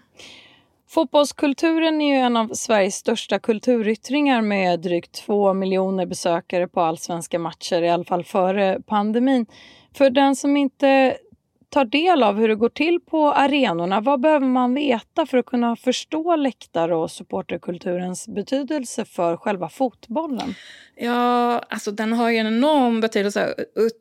Fotbollskulturen 0.89 2.01
är 2.01 2.15
ju 2.15 2.21
en 2.21 2.37
av 2.37 2.49
Sveriges 2.55 2.95
största 2.95 3.39
kulturyttringar 3.39 4.43
med 4.43 4.81
drygt 4.81 5.13
två 5.13 5.55
miljoner 5.55 6.07
besökare 6.07 6.69
på 6.69 6.81
allsvenska 6.81 7.39
matcher, 7.39 7.83
i 7.83 7.89
alla 7.89 8.05
fall 8.05 8.25
före 8.25 8.81
pandemin. 8.87 9.47
För 9.95 10.11
den 10.11 10.37
som 10.37 10.57
inte 10.57 11.17
tar 11.71 11.85
del 11.85 12.23
av 12.23 12.37
hur 12.37 12.49
det 12.49 12.55
går 12.55 12.69
till 12.69 13.01
på 13.01 13.33
arenorna, 13.33 14.01
vad 14.01 14.21
behöver 14.21 14.47
man 14.47 14.75
veta 14.75 15.27
för 15.27 15.39
att 15.39 15.47
kunna 15.47 15.77
förstå 15.77 16.37
läktar 16.37 16.89
och 16.93 17.11
supporterkulturens 17.11 18.29
betydelse 18.29 19.05
för 19.05 19.37
själva 19.37 19.69
fotbollen? 19.69 20.55
Ja, 20.97 21.59
alltså 21.59 21.91
den 21.91 22.13
har 22.13 22.31
ju 22.31 22.37
en 22.37 22.47
enorm 22.47 23.01
betydelse 23.01 23.55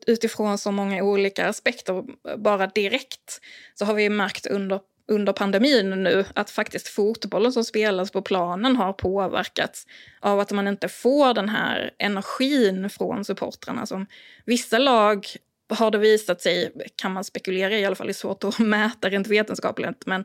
utifrån 0.06 0.58
så 0.58 0.72
många 0.72 1.04
olika 1.04 1.48
aspekter. 1.48 2.04
Bara 2.36 2.66
direkt 2.66 3.40
så 3.74 3.84
har 3.84 3.94
vi 3.94 4.10
märkt 4.10 4.46
under 4.46 4.80
under 5.10 5.32
pandemin 5.32 5.90
nu 5.90 6.24
att 6.34 6.50
faktiskt 6.50 6.88
fotbollen 6.88 7.52
som 7.52 7.64
spelas 7.64 8.10
på 8.10 8.22
planen 8.22 8.76
har 8.76 8.92
påverkats 8.92 9.86
av 10.20 10.40
att 10.40 10.52
man 10.52 10.68
inte 10.68 10.88
får 10.88 11.34
den 11.34 11.48
här 11.48 11.90
energin 11.98 12.90
från 12.90 13.24
supportrarna. 13.24 13.86
Som 13.86 14.06
vissa 14.44 14.78
lag 14.78 15.26
har 15.70 15.90
det 15.90 15.98
visat 15.98 16.40
sig, 16.40 16.72
kan 16.96 17.12
man 17.12 17.24
spekulera 17.24 17.78
i 17.78 17.84
alla 17.84 17.94
fall, 17.94 18.06
det 18.06 18.10
är 18.10 18.14
svårt 18.14 18.44
att 18.44 18.58
mäta 18.58 19.08
rent 19.08 19.26
vetenskapligt, 19.26 20.06
men 20.06 20.24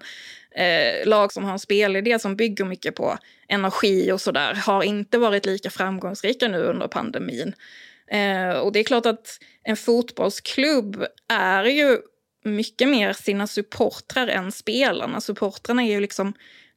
eh, 0.52 1.08
lag 1.08 1.34
som 1.34 1.44
har 1.44 1.52
en 1.52 1.60
spelidé 1.60 2.20
som 2.20 2.36
bygger 2.36 2.66
mycket 2.66 2.96
på 2.96 3.18
energi 3.48 4.12
och 4.12 4.22
sådär 4.22 4.54
har 4.54 4.84
inte 4.84 5.18
varit 5.18 5.46
lika 5.46 5.70
framgångsrika 5.70 6.48
nu 6.48 6.58
under 6.58 6.88
pandemin. 6.88 7.54
Eh, 8.08 8.50
och 8.50 8.72
det 8.72 8.80
är 8.80 8.84
klart 8.84 9.06
att 9.06 9.40
en 9.64 9.78
fotbollsklubb 9.78 11.06
är 11.28 11.64
ju 11.66 11.98
mycket 12.44 12.90
mer 12.90 13.14
sina 13.14 13.48
supportrar 13.48 14.28
än 14.28 14.52
spelarna. 14.52 15.22
Supportrarna 15.22 15.84
är 15.84 15.92
ju 15.92 16.00
liksom 16.00 16.34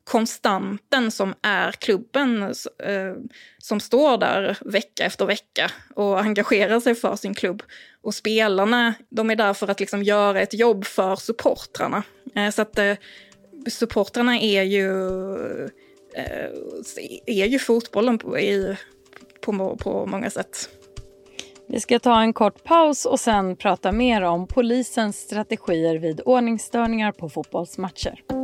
konstanten 0.08 1.10
som 1.10 1.34
är 1.42 1.72
klubben 1.72 2.42
eh, 2.42 3.14
som 3.58 3.80
står 3.80 4.18
där 4.18 4.58
vecka 4.60 5.04
efter 5.04 5.26
vecka 5.26 5.70
och 5.94 6.20
engagerar 6.20 6.80
sig 6.80 6.94
för 6.94 7.16
sin 7.16 7.34
klubb. 7.34 7.62
Och 8.02 8.14
spelarna, 8.14 8.94
de 9.08 9.30
är 9.30 9.36
där 9.36 9.54
för 9.54 9.68
att 9.68 9.80
liksom 9.80 10.02
göra 10.02 10.40
ett 10.40 10.54
jobb 10.54 10.84
för 10.84 11.16
supportrarna. 11.16 12.02
Eh, 12.34 12.50
så 12.50 12.62
att 12.62 12.78
eh, 12.78 12.94
supportrarna 13.70 14.38
är 14.38 14.62
ju, 14.62 14.88
eh, 16.14 16.50
är 17.26 17.46
ju 17.46 17.58
fotbollen 17.58 18.18
på, 18.18 18.38
i, 18.38 18.76
på, 19.40 19.76
på 19.76 20.06
många 20.06 20.30
sätt. 20.30 20.68
Vi 21.68 21.80
ska 21.80 21.98
ta 21.98 22.20
en 22.20 22.32
kort 22.32 22.64
paus 22.64 23.06
och 23.06 23.20
sen 23.20 23.56
prata 23.56 23.92
mer 23.92 24.22
om 24.22 24.46
polisens 24.46 25.16
strategier 25.16 25.94
vid 25.94 26.20
ordningsstörningar 26.24 27.12
på 27.12 27.28
fotbollsmatcher. 27.28 28.37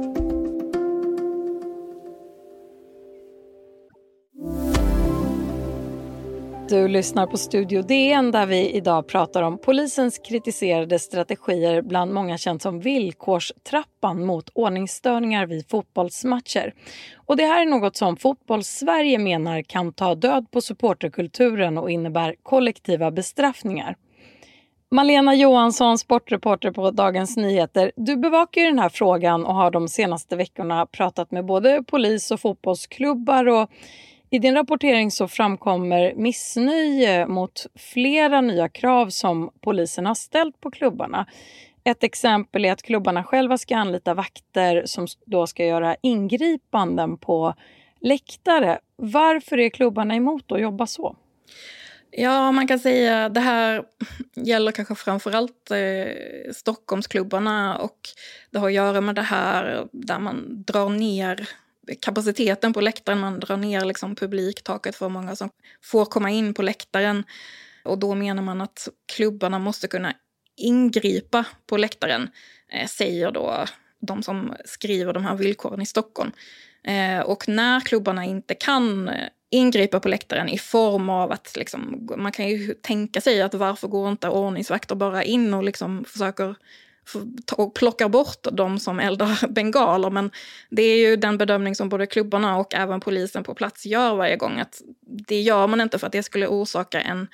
Du 6.69 6.89
lyssnar 6.89 7.27
på 7.27 7.37
Studio 7.37 7.83
DN 7.83 8.31
där 8.31 8.47
vi 8.47 8.71
idag 8.71 9.07
pratar 9.07 9.43
om 9.43 9.59
polisens 9.59 10.19
kritiserade 10.19 10.99
strategier 10.99 11.83
bland 11.83 12.15
många 12.15 12.39
känt 12.39 12.63
som 12.63 12.81
villkorstrappan 12.81 14.27
mot 14.27 14.51
ordningsstörningar 14.55 15.47
vid 15.47 15.69
fotbollsmatcher. 15.69 16.75
Och 17.27 17.37
det 17.37 17.45
här 17.45 17.61
är 17.61 17.67
något 17.67 17.97
som 17.97 18.17
Fotbollssverige 18.17 19.19
menar 19.19 19.63
kan 19.63 19.93
ta 19.93 20.15
död 20.15 20.51
på 20.51 20.61
supporterkulturen 20.61 21.79
och 21.79 21.91
innebär 21.91 22.35
kollektiva 22.43 23.11
bestraffningar. 23.11 23.97
Malena 24.91 25.35
Johansson, 25.35 25.99
sportreporter 25.99 26.71
på 26.71 26.91
Dagens 26.91 27.37
Nyheter. 27.37 27.93
Du 27.97 28.17
bevakar 28.17 28.63
den 28.63 28.79
här 28.79 28.89
frågan 28.89 29.45
och 29.45 29.55
har 29.55 29.71
de 29.71 29.89
senaste 29.89 30.37
veckorna 30.37 30.87
pratat 30.87 31.31
med 31.31 31.45
både 31.45 31.83
polis 31.87 32.31
och 32.31 32.41
fotbollsklubbar 32.41 33.49
och 33.49 33.71
i 34.35 34.39
din 34.39 34.55
rapportering 34.55 35.11
så 35.11 35.29
framkommer 35.29 36.15
missnöje 36.17 37.27
mot 37.27 37.67
flera 37.75 38.41
nya 38.41 38.69
krav 38.69 39.09
som 39.09 39.51
polisen 39.61 40.07
har 40.07 40.15
ställt 40.15 40.61
på 40.61 40.71
klubbarna. 40.71 41.27
Ett 41.85 42.05
exempel 42.05 42.65
är 42.65 42.73
att 42.73 42.83
klubbarna 42.83 43.25
själva 43.25 43.59
ska 43.59 43.77
anlita 43.77 44.15
vakter 44.15 44.83
som 44.87 45.07
då 45.27 45.47
ska 45.47 45.65
göra 45.65 45.97
ingripanden 46.03 47.19
på 47.19 47.55
läktare. 48.01 48.79
Varför 48.97 49.59
är 49.59 49.69
klubbarna 49.69 50.15
emot 50.15 50.53
att 50.53 50.61
jobba 50.61 50.87
så? 50.87 51.17
Ja, 52.11 52.53
man 52.53 52.69
kan 52.69 52.79
säga 52.79 53.25
att 53.25 53.35
det 53.35 53.41
här 53.41 53.83
gäller 54.35 54.73
kanske 54.73 54.95
framförallt 54.95 55.71
eh, 55.71 56.53
Stockholmsklubbarna 56.53 57.77
och 57.79 57.99
det 58.51 58.59
har 58.59 58.67
att 58.67 58.75
göra 58.75 59.01
med 59.01 59.15
det 59.15 59.23
här 59.23 59.87
där 59.93 60.19
man 60.19 60.65
drar 60.67 60.89
ner 60.89 61.49
kapaciteten 62.01 62.73
på 62.73 62.81
läktaren. 62.81 63.19
Man 63.19 63.41
drar 63.41 63.57
ner 63.57 63.85
liksom 63.85 64.15
publiktaket 64.15 64.97
för 64.97 65.07
hur 65.07 65.13
många 65.13 65.37
som 65.37 65.51
får 65.83 66.05
komma 66.05 66.31
in 66.31 66.55
på 66.55 66.63
läktaren. 66.63 67.25
Och 67.85 67.99
då 67.99 68.15
menar 68.15 68.43
man 68.43 68.61
att 68.61 68.89
klubbarna 69.13 69.59
måste 69.59 69.89
kunna 69.89 70.13
ingripa 70.57 71.45
på 71.67 71.77
läktaren, 71.77 72.31
eh, 72.73 72.87
säger 72.87 73.31
då 73.31 73.65
de 74.01 74.23
som 74.23 74.55
skriver 74.65 75.13
de 75.13 75.25
här 75.25 75.35
villkoren 75.35 75.81
i 75.81 75.87
Stockholm. 75.87 76.33
Eh, 76.85 77.21
och 77.21 77.49
när 77.49 77.81
klubbarna 77.81 78.25
inte 78.25 78.55
kan 78.55 79.09
eh, 79.09 79.29
ingripa 79.51 80.01
på 80.01 80.09
läktaren 80.09 80.49
i 80.49 80.59
form 80.59 81.11
av 81.11 81.33
att 81.33 81.57
liksom, 81.57 82.09
man 82.17 82.33
kan 82.33 82.49
ju 82.49 82.75
tänka 82.75 83.21
sig 83.21 83.43
att 83.43 83.55
varför 83.55 83.89
går 83.89 84.09
inte 84.09 84.29
ordningsvakter 84.29 84.95
bara 84.95 85.25
in 85.25 85.55
och 85.55 85.65
liksom 85.65 86.05
försöker 86.05 86.57
och 87.53 87.75
plockar 87.75 88.09
bort 88.09 88.47
de 88.53 88.79
som 88.79 89.01
eldar 89.01 89.49
bengaler. 89.49 90.11
Men 90.11 90.31
det 90.71 90.83
är 90.83 90.97
ju 90.97 91.17
den 91.17 91.39
bedömning 91.39 91.75
som 91.75 91.89
både 91.89 92.07
klubbarna 92.07 92.57
och 92.57 92.75
även 92.75 93.01
polisen 93.01 93.45
på 93.45 93.55
plats 93.55 93.87
gör 93.87 94.15
varje 94.15 94.37
gång. 94.37 94.61
Att 94.61 94.83
det 95.01 95.41
gör 95.41 95.67
man 95.67 95.81
inte 95.81 95.99
för 95.99 96.07
att 96.07 96.13
det 96.13 96.23
skulle 96.23 96.47
orsaka 96.47 97.01
en 97.01 97.29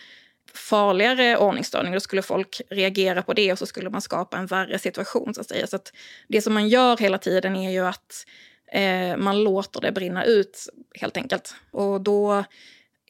farligare 0.54 1.36
ordningsstörning. 1.36 1.92
Då 1.92 2.00
skulle 2.00 2.22
folk 2.22 2.60
reagera 2.70 3.22
på 3.22 3.32
det 3.32 3.52
och 3.52 3.58
så 3.58 3.66
skulle 3.66 3.90
man 3.90 4.00
skapa 4.00 4.38
en 4.38 4.46
värre 4.46 4.78
situation. 4.78 5.34
Så 5.34 5.40
att 5.40 5.48
säga. 5.48 5.66
Så 5.66 5.76
att 5.76 5.92
det 6.28 6.42
som 6.42 6.54
man 6.54 6.68
gör 6.68 6.96
hela 6.96 7.18
tiden 7.18 7.56
är 7.56 7.70
ju 7.70 7.86
att 7.86 8.26
eh, 8.72 9.16
man 9.16 9.44
låter 9.44 9.80
det 9.80 9.92
brinna 9.92 10.24
ut 10.24 10.68
helt 11.00 11.16
enkelt. 11.16 11.54
Och 11.70 12.00
då 12.00 12.44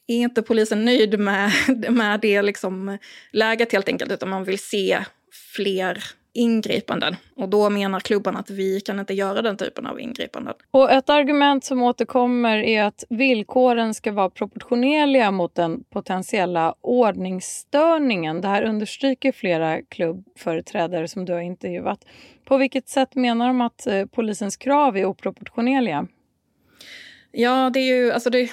är 0.07 0.15
inte 0.15 0.41
polisen 0.41 0.85
nöjd 0.85 1.19
med, 1.19 1.51
med 1.89 2.19
det 2.19 2.41
liksom 2.41 2.97
läget 3.31 3.71
helt 3.71 3.87
enkelt, 3.87 4.11
utan 4.11 4.29
man 4.29 4.43
vill 4.43 4.59
se 4.59 5.05
fler 5.55 6.03
ingripanden. 6.33 7.15
Och 7.35 7.49
då 7.49 7.69
menar 7.69 7.99
klubban 7.99 8.37
att 8.37 8.49
vi 8.49 8.81
kan 8.81 8.99
inte 8.99 9.13
göra 9.13 9.41
den 9.41 9.57
typen 9.57 9.85
av 9.85 9.99
ingripanden. 9.99 10.53
Och 10.71 10.91
ett 10.91 11.09
argument 11.09 11.63
som 11.63 11.81
återkommer 11.81 12.57
är 12.57 12.83
att 12.83 13.03
villkoren 13.09 13.93
ska 13.93 14.11
vara 14.11 14.29
proportionerliga 14.29 15.31
mot 15.31 15.55
den 15.55 15.83
potentiella 15.83 16.75
ordningsstörningen. 16.81 18.41
Det 18.41 18.47
här 18.47 18.63
understryker 18.63 19.31
flera 19.31 19.81
klubbföreträdare 19.81 21.07
som 21.07 21.25
du 21.25 21.33
har 21.33 21.41
intervjuat. 21.41 22.05
På 22.45 22.57
vilket 22.57 22.89
sätt 22.89 23.15
menar 23.15 23.47
de 23.47 23.61
att 23.61 23.87
eh, 23.87 24.05
polisens 24.05 24.57
krav 24.57 24.97
är 24.97 25.05
oproportionerliga? 25.05 26.07
Ja, 27.33 27.69
det, 27.73 27.79
är 27.79 27.95
ju, 27.95 28.11
alltså 28.11 28.29
det 28.29 28.51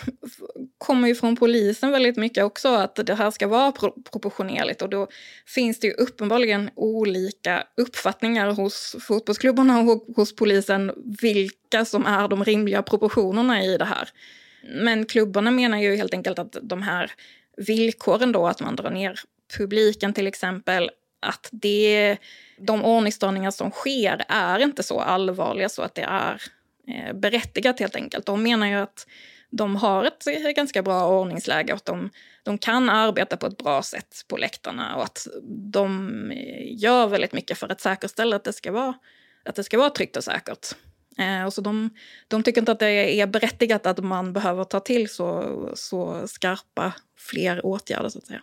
kommer 0.78 1.08
ju 1.08 1.14
från 1.14 1.36
polisen 1.36 1.90
väldigt 1.90 2.16
mycket 2.16 2.44
också 2.44 2.68
att 2.68 2.94
det 2.94 3.14
här 3.14 3.30
ska 3.30 3.46
vara 3.46 3.72
pro 3.72 4.02
proportionerligt 4.12 4.82
och 4.82 4.88
då 4.88 5.08
finns 5.46 5.80
det 5.80 5.86
ju 5.86 5.92
uppenbarligen 5.92 6.70
olika 6.74 7.64
uppfattningar 7.76 8.50
hos 8.50 8.96
fotbollsklubbarna 9.00 9.80
och 9.80 10.06
hos 10.16 10.36
polisen 10.36 10.92
vilka 11.20 11.84
som 11.84 12.06
är 12.06 12.28
de 12.28 12.44
rimliga 12.44 12.82
proportionerna 12.82 13.64
i 13.64 13.76
det 13.78 13.84
här. 13.84 14.08
Men 14.82 15.06
klubbarna 15.06 15.50
menar 15.50 15.78
ju 15.78 15.96
helt 15.96 16.14
enkelt 16.14 16.38
att 16.38 16.56
de 16.62 16.82
här 16.82 17.10
villkoren 17.56 18.32
då, 18.32 18.46
att 18.46 18.60
man 18.60 18.76
drar 18.76 18.90
ner 18.90 19.20
publiken 19.58 20.14
till 20.14 20.26
exempel, 20.26 20.90
att 21.20 21.48
det, 21.52 22.16
de 22.58 22.84
ordningsstörningar 22.84 23.50
som 23.50 23.70
sker 23.70 24.24
är 24.28 24.58
inte 24.58 24.82
så 24.82 25.00
allvarliga 25.00 25.68
så 25.68 25.82
att 25.82 25.94
det 25.94 26.02
är 26.02 26.42
Eh, 26.88 27.12
berättigat 27.12 27.80
helt 27.80 27.96
enkelt. 27.96 28.26
De 28.26 28.42
menar 28.42 28.66
ju 28.66 28.74
att 28.74 29.06
de 29.50 29.76
har 29.76 30.04
ett 30.04 30.24
ganska 30.56 30.82
bra 30.82 31.08
ordningsläge 31.08 31.72
och 31.72 31.76
att 31.76 31.84
de, 31.84 32.10
de 32.42 32.58
kan 32.58 32.90
arbeta 32.90 33.36
på 33.36 33.46
ett 33.46 33.56
bra 33.56 33.82
sätt 33.82 34.24
på 34.28 34.36
läktarna 34.36 34.96
och 34.96 35.02
att 35.02 35.26
de 35.72 36.10
eh, 36.30 36.82
gör 36.82 37.06
väldigt 37.06 37.32
mycket 37.32 37.58
för 37.58 37.72
att 37.72 37.80
säkerställa 37.80 38.36
att 38.36 38.44
det 38.44 38.52
ska 38.52 38.72
vara, 38.72 38.94
att 39.44 39.54
det 39.54 39.64
ska 39.64 39.78
vara 39.78 39.90
tryggt 39.90 40.16
och 40.16 40.24
säkert. 40.24 40.66
Eh, 41.18 41.44
och 41.44 41.52
så 41.52 41.60
de, 41.60 41.90
de 42.28 42.42
tycker 42.42 42.60
inte 42.60 42.72
att 42.72 42.78
det 42.78 43.20
är 43.20 43.26
berättigat 43.26 43.86
att 43.86 43.98
man 43.98 44.32
behöver 44.32 44.64
ta 44.64 44.80
till 44.80 45.08
så, 45.08 45.70
så 45.74 46.28
skarpa 46.28 46.92
fler 47.18 47.66
åtgärder 47.66 48.08
så 48.08 48.18
att 48.18 48.26
säga. 48.26 48.42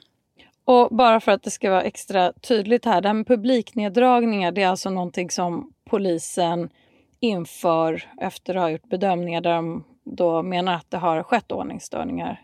Och 0.66 0.96
bara 0.96 1.20
för 1.20 1.32
att 1.32 1.44
det 1.44 1.52
ska 1.52 1.70
vara 1.70 1.84
extra 1.84 2.34
tydligt 2.34 2.86
här, 2.86 3.02
det 3.02 3.08
här 3.08 3.14
med 3.14 3.28
publikneddragningar 3.28 4.52
det 4.52 4.62
är 4.62 4.68
alltså 4.68 4.90
någonting 4.90 5.30
som 5.30 5.74
polisen 5.90 6.70
inför, 7.20 8.04
efter 8.22 8.56
att 8.56 8.62
ha 8.62 8.70
gjort 8.70 8.90
bedömningar 8.90 9.42
där 9.42 9.54
de 9.56 9.84
då 10.04 10.44
menar 10.44 10.74
att 10.76 10.92
det 10.92 10.98
har 10.98 11.24
skett 11.24 11.52
ordningsstörningar. 11.52 12.42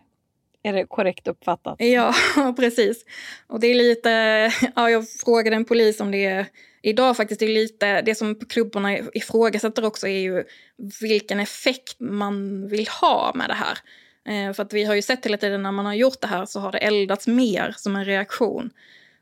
Är 0.63 0.73
det 0.73 0.85
korrekt 0.85 1.27
uppfattat? 1.27 1.75
Ja, 1.79 2.13
precis. 2.57 3.05
Och 3.47 3.59
det 3.59 3.67
är 3.67 3.75
lite, 3.75 4.09
ja, 4.75 4.89
jag 4.89 5.09
frågade 5.09 5.55
en 5.55 5.65
polis 5.65 5.99
om 5.99 6.11
det 6.11 6.45
idag 6.81 7.17
faktiskt. 7.17 7.39
Det 7.39 7.45
är 7.45 7.53
lite, 7.53 8.01
det 8.01 8.15
som 8.15 8.35
klubbarna 8.35 8.97
ifrågasätter 8.97 9.85
också 9.85 10.07
är 10.07 10.19
ju 10.19 10.43
vilken 11.01 11.39
effekt 11.39 11.95
man 11.99 12.67
vill 12.67 12.87
ha 13.01 13.31
med 13.35 13.49
det 13.49 13.53
här. 13.53 13.77
Eh, 14.25 14.53
för 14.53 14.63
att 14.63 14.73
vi 14.73 14.83
har 14.83 14.95
ju 14.95 15.01
sett 15.01 15.25
hela 15.25 15.37
tiden 15.37 15.63
när 15.63 15.71
man 15.71 15.85
har 15.85 15.93
gjort 15.93 16.21
det 16.21 16.27
här 16.27 16.45
så 16.45 16.59
har 16.59 16.71
det 16.71 16.77
eldats 16.77 17.27
mer 17.27 17.73
som 17.77 17.95
en 17.95 18.05
reaktion. 18.05 18.71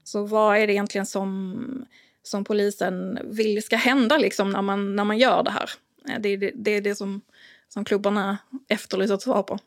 Så 0.03 0.25
vad 0.25 0.57
är 0.57 0.67
det 0.67 0.73
egentligen 0.73 1.05
som 1.05 1.85
som 2.29 2.43
polisen 2.43 3.19
vill 3.23 3.63
ska 3.63 3.75
hända 3.75 4.17
liksom 4.17 4.49
när, 4.49 4.61
man, 4.61 4.95
när 4.95 5.03
man 5.03 5.17
gör 5.17 5.43
det 5.43 5.51
här. 5.51 5.69
Eh, 6.09 6.19
det 6.19 6.29
är 6.29 6.37
det, 6.37 6.51
det, 6.55 6.71
är 6.71 6.81
det 6.81 6.95
som, 6.95 7.21
som 7.69 7.85
klubbarna 7.85 8.37
efterlyser 8.69 9.13
ett 9.13 9.21
svar 9.21 9.43
på. 9.43 9.59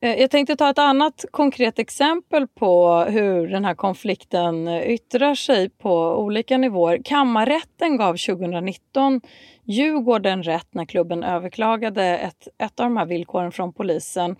Eh, 0.00 0.20
jag 0.20 0.30
tänkte 0.30 0.56
ta 0.56 0.70
ett 0.70 0.78
annat 0.78 1.24
konkret 1.30 1.78
exempel 1.78 2.46
på 2.46 3.04
hur 3.08 3.48
den 3.48 3.64
här 3.64 3.74
konflikten 3.74 4.68
eh, 4.68 4.90
yttrar 4.90 5.34
sig 5.34 5.68
på 5.68 6.18
olika 6.18 6.58
nivåer. 6.58 7.00
Kammarrätten 7.04 7.96
gav 7.96 8.16
2019 8.16 9.20
Djurgården 9.64 10.42
rätt 10.42 10.74
när 10.74 10.84
klubben 10.84 11.22
överklagade 11.22 12.04
ett, 12.04 12.48
ett 12.58 12.80
av 12.80 12.86
de 12.86 12.96
här 12.96 13.06
villkoren 13.06 13.52
från 13.52 13.72
polisen 13.72 14.36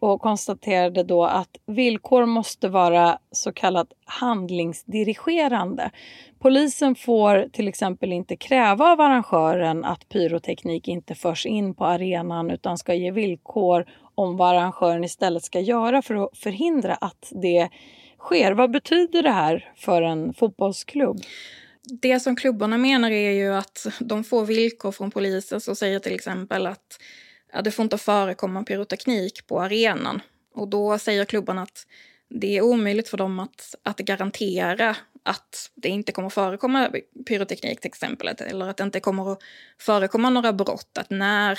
och 0.00 0.20
konstaterade 0.20 1.02
då 1.02 1.24
att 1.24 1.56
villkor 1.66 2.26
måste 2.26 2.68
vara 2.68 3.18
så 3.32 3.52
kallat 3.52 3.88
handlingsdirigerande. 4.04 5.90
Polisen 6.38 6.94
får 6.94 7.48
till 7.52 7.68
exempel 7.68 8.12
inte 8.12 8.36
kräva 8.36 8.92
av 8.92 9.00
arrangören 9.00 9.84
att 9.84 10.08
pyroteknik 10.08 10.88
inte 10.88 11.14
förs 11.14 11.46
in 11.46 11.74
på 11.74 11.84
arenan 11.84 12.50
utan 12.50 12.78
ska 12.78 12.94
ge 12.94 13.10
villkor 13.10 13.86
om 14.14 14.36
vad 14.36 14.56
arrangören 14.56 15.04
istället 15.04 15.44
ska 15.44 15.60
göra 15.60 16.02
för 16.02 16.14
att 16.14 16.38
förhindra 16.38 16.94
att 16.94 17.32
det 17.42 17.68
sker. 18.18 18.52
Vad 18.52 18.70
betyder 18.70 19.22
det 19.22 19.30
här 19.30 19.72
för 19.76 20.02
en 20.02 20.34
fotbollsklubb? 20.34 21.20
Det 22.02 22.20
som 22.20 22.36
klubbarna 22.36 22.78
menar 22.78 23.10
är 23.10 23.30
ju 23.30 23.54
att 23.54 23.86
de 24.00 24.24
får 24.24 24.46
villkor 24.46 24.92
från 24.92 25.10
polisen 25.10 25.60
som 25.60 25.76
säger 25.76 25.98
till 25.98 26.14
exempel 26.14 26.66
att 26.66 26.98
ja, 27.56 27.62
det 27.62 27.70
får 27.70 27.82
inte 27.82 27.98
förekomma 27.98 28.64
pyroteknik 28.64 29.46
på 29.46 29.60
arenan. 29.62 30.20
Och 30.54 30.68
då 30.68 30.98
säger 30.98 31.24
klubbarna 31.24 31.62
att 31.62 31.86
det 32.28 32.56
är 32.56 32.62
omöjligt 32.62 33.08
för 33.08 33.16
dem 33.16 33.40
att, 33.40 33.74
att 33.82 33.98
garantera 33.98 34.96
att 35.22 35.70
det 35.74 35.88
inte 35.88 36.12
kommer 36.12 36.28
förekomma 36.28 36.90
pyroteknik 37.28 37.80
till 37.80 37.88
exempel, 37.88 38.28
eller 38.40 38.68
att 38.68 38.76
det 38.76 38.84
inte 38.84 39.00
kommer 39.00 39.32
att 39.32 39.38
förekomma 39.78 40.30
några 40.30 40.52
brott. 40.52 40.98
Att 40.98 41.10
när 41.10 41.58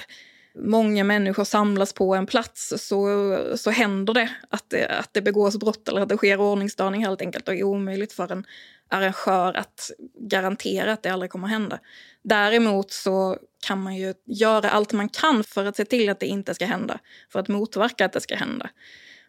många 0.60 1.04
människor 1.04 1.44
samlas 1.44 1.94
på 1.94 2.16
en 2.16 2.26
plats 2.26 2.74
så, 2.78 3.38
så 3.56 3.70
händer 3.70 4.14
det 4.14 4.30
att, 4.50 4.70
det 4.70 4.88
att 4.88 5.14
det 5.14 5.22
begås 5.22 5.58
brott 5.58 5.88
eller 5.88 6.02
att 6.02 6.10
det 6.10 6.18
sker 6.18 6.40
ordningsstörning 6.40 7.06
helt 7.06 7.22
enkelt. 7.22 7.48
Och 7.48 7.54
det 7.54 7.60
är 7.60 7.64
omöjligt 7.64 8.14
för 8.14 8.32
en 8.32 8.46
arrangör 8.90 9.54
att 9.54 9.92
garantera 10.20 10.94
att 10.94 11.04
det 11.04 11.10
aldrig 11.10 11.32
kommer 11.32 11.48
hända. 11.48 11.80
Däremot 12.24 12.92
så 12.92 13.38
kan 13.68 13.84
man 13.84 13.96
ju 13.96 14.14
göra 14.26 14.70
allt 14.70 14.94
man 14.94 15.10
kan 15.10 15.44
för 15.44 15.66
att 15.66 15.76
se 15.76 15.86
till 15.86 16.10
att 16.10 16.20
det 16.20 16.26
inte 16.26 16.54
ska 16.54 16.66
hända. 16.66 17.00
För 17.32 17.40
att 17.40 17.48
motverka 17.48 18.06
att 18.06 18.14
det 18.14 18.22
ska 18.22 18.36
hända. 18.36 18.70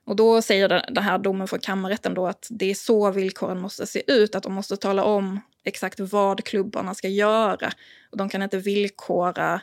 Och 0.05 0.17
då 0.17 0.43
säger 0.43 0.69
den 0.69 1.05
här 1.05 1.19
domen 1.19 1.49
från 1.49 1.61
kammarrätten 1.61 2.15
då 2.15 2.27
att 2.27 2.47
det 2.51 2.71
är 2.71 2.75
så 2.75 3.11
villkoren 3.11 3.61
måste 3.61 3.87
se 3.87 4.13
ut. 4.13 4.35
Att 4.35 4.43
de 4.43 4.55
måste 4.55 4.77
tala 4.77 5.05
om 5.05 5.41
exakt 5.65 6.01
vad 6.01 6.45
klubbarna 6.45 6.95
ska 6.95 7.09
göra. 7.09 7.73
Och 8.11 8.17
de 8.17 8.29
kan 8.29 8.43
inte 8.43 8.59
villkora 8.59 9.61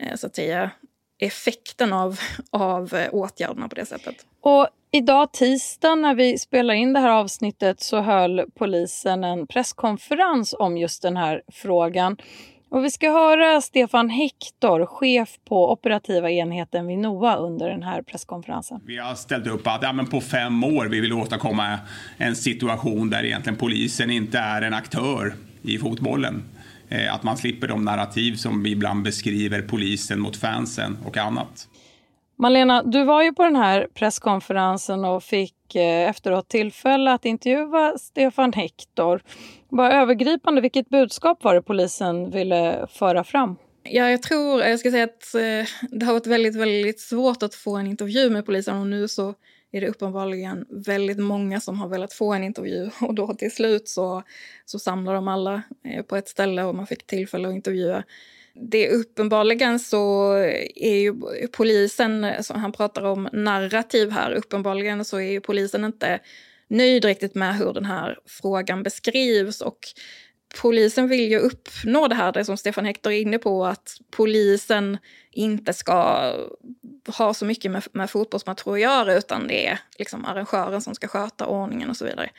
eh, 0.00 0.16
så 0.16 0.26
att 0.26 0.36
säga 0.36 0.70
effekten 1.18 1.92
av, 1.92 2.18
av 2.50 2.94
eh, 2.94 3.08
åtgärderna 3.12 3.68
på 3.68 3.74
det 3.74 3.86
sättet. 3.86 4.14
Och 4.40 4.68
idag 4.90 5.32
tisdag 5.32 5.94
när 5.94 6.14
vi 6.14 6.38
spelar 6.38 6.74
in 6.74 6.92
det 6.92 7.00
här 7.00 7.10
avsnittet 7.10 7.80
så 7.80 8.00
höll 8.00 8.42
polisen 8.54 9.24
en 9.24 9.46
presskonferens 9.46 10.54
om 10.58 10.76
just 10.76 11.02
den 11.02 11.16
här 11.16 11.42
frågan. 11.52 12.16
Och 12.68 12.84
vi 12.84 12.90
ska 12.90 13.10
höra 13.10 13.60
Stefan 13.60 14.10
Hector, 14.10 14.86
chef 14.86 15.28
på 15.48 15.72
operativa 15.72 16.30
enheten 16.30 16.86
vid 16.86 16.98
NOA 16.98 17.36
under 17.36 17.68
den 17.68 17.82
här 17.82 18.02
presskonferensen. 18.02 18.80
Vi 18.86 18.96
har 18.96 19.14
ställt 19.14 19.46
upp 19.46 19.66
att 19.66 19.82
ja, 19.82 19.92
men 19.92 20.06
på 20.06 20.20
fem 20.20 20.64
år 20.64 20.86
vi 20.86 21.00
vill 21.00 21.12
åstadkomma 21.12 21.78
en 22.16 22.36
situation 22.36 23.10
där 23.10 23.24
egentligen 23.24 23.56
polisen 23.56 24.10
inte 24.10 24.38
är 24.38 24.62
en 24.62 24.74
aktör 24.74 25.34
i 25.62 25.78
fotbollen. 25.78 26.42
Eh, 26.94 27.14
att 27.14 27.22
man 27.22 27.36
slipper 27.36 27.68
de 27.68 27.84
narrativ 27.84 28.34
som 28.34 28.62
vi 28.62 28.70
ibland 28.70 29.02
beskriver 29.02 29.62
polisen 29.62 30.20
mot 30.20 30.36
fansen 30.36 30.98
och 31.04 31.16
annat. 31.16 31.68
Malena, 32.38 32.82
du 32.82 33.04
var 33.04 33.22
ju 33.22 33.32
på 33.32 33.44
den 33.44 33.56
här 33.56 33.88
presskonferensen 33.94 35.04
och 35.04 35.22
fick 35.22 35.74
eh, 35.74 36.08
efteråt 36.08 36.48
tillfälle 36.48 37.12
att 37.12 37.24
intervjua 37.24 37.98
Stefan 37.98 38.52
Hector. 38.52 39.22
Bara 39.70 39.92
övergripande, 39.92 40.60
vilket 40.60 40.88
budskap 40.88 41.44
var 41.44 41.54
det 41.54 41.62
polisen 41.62 42.30
ville 42.30 42.86
föra 42.90 43.24
fram? 43.24 43.56
Ja, 43.82 44.10
jag 44.10 44.22
tror, 44.22 44.62
jag 44.62 44.80
ska 44.80 44.90
säga 44.90 45.04
att 45.04 45.34
eh, 45.34 45.88
det 45.90 46.06
har 46.06 46.12
varit 46.12 46.26
väldigt, 46.26 46.56
väldigt 46.56 47.00
svårt 47.00 47.42
att 47.42 47.54
få 47.54 47.76
en 47.76 47.86
intervju 47.86 48.30
med 48.30 48.46
polisen 48.46 48.76
och 48.76 48.86
nu 48.86 49.08
så 49.08 49.34
är 49.74 49.80
det 49.80 49.88
uppenbarligen 49.88 50.66
väldigt 50.70 51.18
många 51.18 51.60
som 51.60 51.80
har 51.80 51.88
velat 51.88 52.12
få 52.12 52.32
en 52.32 52.44
intervju 52.44 52.90
och 53.00 53.14
då 53.14 53.34
till 53.34 53.50
slut 53.50 53.88
så, 53.88 54.22
så 54.64 54.78
samlar 54.78 55.14
de 55.14 55.28
alla 55.28 55.62
eh, 55.84 56.02
på 56.02 56.16
ett 56.16 56.28
ställe 56.28 56.62
och 56.64 56.74
man 56.74 56.86
fick 56.86 57.06
tillfälle 57.06 57.48
att 57.48 57.54
intervjua. 57.54 58.02
Det 58.54 58.86
är 58.86 58.94
uppenbarligen 58.94 59.78
så 59.78 60.32
är 60.76 60.94
ju 60.94 61.14
polisen, 61.52 62.26
som 62.40 62.60
han 62.60 62.72
pratar 62.72 63.02
om 63.02 63.28
narrativ 63.32 64.10
här, 64.10 64.32
uppenbarligen 64.32 65.04
så 65.04 65.16
är 65.16 65.30
ju 65.30 65.40
polisen 65.40 65.84
inte 65.84 66.20
nöjd 66.68 67.04
riktigt 67.04 67.34
med 67.34 67.56
hur 67.56 67.72
den 67.72 67.84
här 67.84 68.18
frågan 68.26 68.82
beskrivs 68.82 69.60
och 69.60 69.78
polisen 70.60 71.08
vill 71.08 71.30
ju 71.30 71.38
uppnå 71.38 72.08
det 72.08 72.14
här, 72.14 72.32
det 72.32 72.44
som 72.44 72.56
Stefan 72.56 72.84
Hector 72.84 73.12
är 73.12 73.20
inne 73.20 73.38
på, 73.38 73.66
att 73.66 73.96
polisen 74.10 74.98
inte 75.30 75.72
ska 75.72 76.32
ha 77.16 77.34
så 77.34 77.44
mycket 77.44 77.70
med, 77.70 77.82
med 77.92 78.10
fotbollsmatcher 78.10 78.72
att 78.72 78.80
göra, 78.80 79.14
utan 79.14 79.46
det 79.46 79.66
är 79.66 79.78
liksom 79.98 80.24
arrangören 80.24 80.80
som 80.80 80.94
ska 80.94 81.08
sköta 81.08 81.46
ordningen 81.46 81.90
och 81.90 81.96
så 81.96 82.04
vidare. 82.04 82.30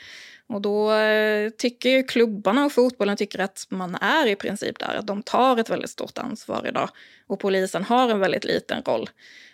Och 0.47 0.61
då 0.61 0.93
eh, 0.93 1.49
tycker 1.49 1.89
ju 1.89 2.03
klubbarna 2.03 2.65
och 2.65 2.71
fotbollen 2.71 3.17
tycker 3.17 3.39
att 3.39 3.67
man 3.69 3.95
är 3.95 4.27
i 4.27 4.35
princip 4.35 4.79
där, 4.79 4.95
att 4.95 5.07
de 5.07 5.23
tar 5.23 5.57
ett 5.57 5.69
väldigt 5.69 5.89
stort 5.89 6.17
ansvar 6.17 6.67
idag. 6.67 6.89
Och 7.27 7.39
polisen 7.39 7.83
har 7.83 8.09
en 8.09 8.19
väldigt 8.19 8.45
liten 8.45 8.81
roll. 8.83 9.09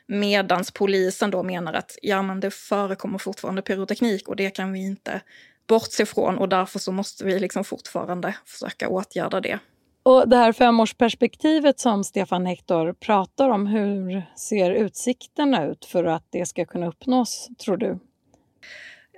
Medans 0.06 0.72
polisen 0.72 1.32
då 1.32 1.44
menar 1.44 1.74
att 1.74 1.98
ja, 2.02 2.22
men 2.22 2.40
det 2.40 2.52
förekommer 2.52 3.18
fortfarande 3.18 3.62
pyroteknik 3.62 4.28
och 4.28 4.36
det 4.36 4.50
kan 4.50 4.74
vi 4.74 4.80
inte 4.80 5.22
bortse 5.68 6.06
från 6.06 6.38
och 6.38 6.50
därför 6.50 6.80
så 6.80 6.92
måste 6.92 7.26
vi 7.26 7.40
liksom 7.40 7.64
fortfarande 7.64 8.36
försöka 8.46 8.90
åtgärda 8.90 9.42
det. 9.42 9.60
Och 10.04 10.30
det 10.30 10.36
här 10.36 10.54
femårsperspektivet 10.54 11.80
som 11.80 12.04
Stefan 12.04 12.46
Hector 12.46 12.94
pratar 12.94 13.50
om, 13.50 13.68
hur 13.68 14.24
ser 14.36 14.72
utsikterna 14.72 15.66
ut 15.66 15.86
för 15.86 16.04
att 16.04 16.28
det 16.30 16.46
ska 16.46 16.66
kunna 16.66 16.88
uppnås, 16.88 17.50
tror 17.66 17.78
du? 17.78 18.00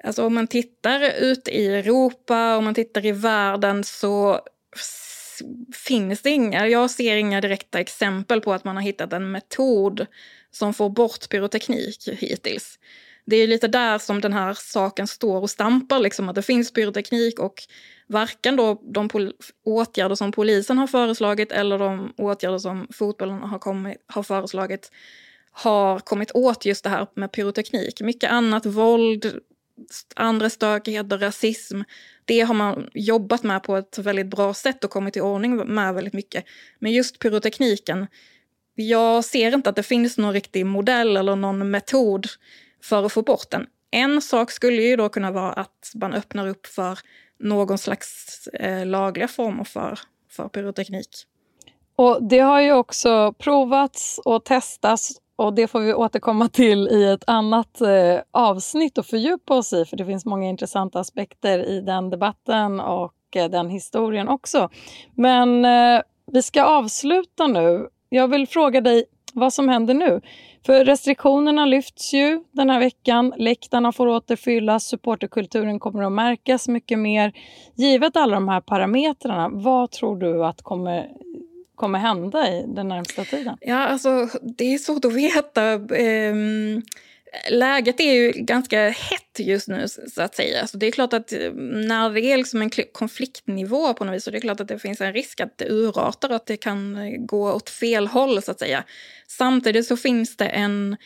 Alltså 0.03 0.25
om 0.25 0.33
man 0.33 0.47
tittar 0.47 1.01
ut 1.21 1.47
i 1.47 1.67
Europa, 1.67 2.57
om 2.57 2.65
man 2.65 2.73
tittar 2.73 3.05
i 3.05 3.11
världen 3.11 3.83
så 3.83 4.39
finns 5.87 6.21
det 6.21 6.29
inga, 6.29 6.67
jag 6.67 6.91
ser 6.91 7.15
inga 7.15 7.41
direkta 7.41 7.79
exempel 7.79 8.41
på 8.41 8.53
att 8.53 8.63
man 8.63 8.75
har 8.75 8.83
hittat 8.83 9.13
en 9.13 9.31
metod 9.31 10.05
som 10.51 10.73
får 10.73 10.89
bort 10.89 11.29
pyroteknik 11.29 12.07
hittills 12.07 12.79
det 13.25 13.35
är 13.35 13.47
lite 13.47 13.67
där 13.67 13.97
som 13.97 14.21
den 14.21 14.33
här 14.33 14.53
saken 14.53 15.07
står 15.07 15.41
och 15.41 15.49
stampar, 15.49 15.99
liksom, 15.99 16.29
att 16.29 16.35
det 16.35 16.41
finns 16.41 16.73
pyroteknik 16.73 17.39
och 17.39 17.63
varken 18.07 18.55
då 18.55 18.81
de 18.93 19.09
åtgärder 19.65 20.15
som 20.15 20.31
polisen 20.31 20.77
har 20.77 20.87
föreslagit 20.87 21.51
eller 21.51 21.79
de 21.79 22.13
åtgärder 22.17 22.57
som 22.57 22.87
fotbollen 22.91 23.39
har, 23.39 23.59
kommit, 23.59 23.97
har 24.07 24.23
föreslagit 24.23 24.91
har 25.51 25.99
kommit 25.99 26.31
åt 26.33 26.65
just 26.65 26.83
det 26.83 26.89
här 26.89 27.07
med 27.15 27.31
pyroteknik. 27.31 28.01
Mycket 28.01 28.31
annat, 28.31 28.65
våld, 28.65 29.39
andra 30.15 30.49
stökigheter, 30.49 31.17
rasism, 31.17 31.81
det 32.25 32.41
har 32.41 32.53
man 32.53 32.89
jobbat 32.93 33.43
med 33.43 33.63
på 33.63 33.75
ett 33.75 33.97
väldigt 33.97 34.27
bra 34.27 34.53
sätt 34.53 34.83
och 34.83 34.91
kommit 34.91 35.17
i 35.17 35.21
ordning 35.21 35.55
med 35.55 35.93
väldigt 35.93 36.13
mycket. 36.13 36.45
Men 36.79 36.91
just 36.91 37.19
pyrotekniken, 37.19 38.07
jag 38.75 39.25
ser 39.25 39.53
inte 39.53 39.69
att 39.69 39.75
det 39.75 39.83
finns 39.83 40.17
någon 40.17 40.33
riktig 40.33 40.65
modell 40.65 41.17
eller 41.17 41.35
någon 41.35 41.71
metod 41.71 42.27
för 42.83 43.05
att 43.05 43.13
få 43.13 43.21
bort 43.21 43.49
den. 43.49 43.67
En 43.91 44.21
sak 44.21 44.51
skulle 44.51 44.81
ju 44.81 44.95
då 44.95 45.09
kunna 45.09 45.31
vara 45.31 45.53
att 45.53 45.91
man 45.95 46.13
öppnar 46.13 46.47
upp 46.47 46.67
för 46.67 46.99
någon 47.39 47.77
slags 47.77 48.47
eh, 48.47 48.85
lagliga 48.85 49.27
former 49.27 49.63
för, 49.63 49.99
för 50.31 50.47
pyroteknik. 50.47 51.09
Och 51.95 52.23
det 52.23 52.39
har 52.39 52.61
ju 52.61 52.73
också 52.73 53.33
provats 53.33 54.19
och 54.25 54.45
testats 54.45 55.11
och 55.35 55.53
det 55.53 55.67
får 55.67 55.79
vi 55.79 55.93
återkomma 55.93 56.49
till 56.49 56.87
i 56.87 57.11
ett 57.11 57.23
annat 57.27 57.81
eh, 57.81 58.19
avsnitt 58.31 58.97
och 58.97 59.05
fördjupa 59.05 59.55
oss 59.55 59.73
i 59.73 59.85
för 59.85 59.97
det 59.97 60.05
finns 60.05 60.25
många 60.25 60.49
intressanta 60.49 60.99
aspekter 60.99 61.59
i 61.65 61.81
den 61.81 62.09
debatten 62.09 62.79
och 62.79 63.13
eh, 63.35 63.49
den 63.49 63.69
historien 63.69 64.27
också. 64.27 64.69
Men 65.15 65.65
eh, 65.65 66.01
vi 66.31 66.41
ska 66.41 66.63
avsluta 66.63 67.47
nu. 67.47 67.87
Jag 68.09 68.27
vill 68.27 68.47
fråga 68.47 68.81
dig 68.81 69.05
vad 69.33 69.53
som 69.53 69.69
händer 69.69 69.93
nu. 69.93 70.21
För 70.65 70.85
restriktionerna 70.85 71.65
lyfts 71.65 72.13
ju 72.13 72.43
den 72.51 72.69
här 72.69 72.79
veckan. 72.79 73.33
Läktarna 73.37 73.91
får 73.91 74.07
återfyllas, 74.07 74.83
supporterkulturen 74.83 75.79
kommer 75.79 76.03
att 76.03 76.11
märkas 76.11 76.67
mycket 76.67 76.99
mer. 76.99 77.33
Givet 77.75 78.15
alla 78.15 78.33
de 78.33 78.49
här 78.49 78.61
parametrarna, 78.61 79.49
vad 79.49 79.91
tror 79.91 80.17
du 80.17 80.45
att 80.45 80.61
kommer 80.61 81.07
kommer 81.75 81.99
hända 81.99 82.49
i 82.49 82.65
den 82.67 82.87
närmsta 82.87 83.23
tiden? 83.23 83.57
Ja, 83.61 83.87
alltså 83.87 84.27
det 84.57 84.73
är 84.73 84.77
svårt 84.77 85.05
att 85.05 85.13
veta. 85.13 85.73
Um 85.73 86.81
läget 87.49 87.99
är 87.99 88.13
ju 88.13 88.31
ganska 88.31 88.89
hett 88.89 89.39
just 89.39 89.67
nu 89.67 89.87
så 89.87 90.21
att 90.21 90.35
säga. 90.35 90.67
Så 90.67 90.77
det 90.77 90.85
är 90.85 90.91
klart 90.91 91.13
att 91.13 91.33
eh, 91.33 91.51
när 91.53 92.09
det 92.09 92.21
är 92.21 92.37
liksom 92.37 92.61
en 92.61 92.69
konfliktnivå 92.91 93.93
på 93.93 94.05
något 94.05 94.15
vis 94.15 94.23
så 94.23 94.31
det 94.31 94.37
är 94.37 94.41
klart 94.41 94.59
att 94.59 94.67
det 94.67 94.79
finns 94.79 95.01
en 95.01 95.13
risk 95.13 95.41
att 95.41 95.57
det 95.57 95.69
urartar 95.69 96.29
och 96.29 96.35
att 96.35 96.45
det 96.45 96.57
kan 96.57 96.95
eh, 96.95 97.17
gå 97.17 97.51
åt 97.51 97.69
fel 97.69 98.07
håll 98.07 98.41
så 98.41 98.51
att 98.51 98.59
säga. 98.59 98.83
Samtidigt 99.27 99.87
så 99.87 99.97
finns 99.97 100.37
det 100.37 100.45
en 100.45 100.97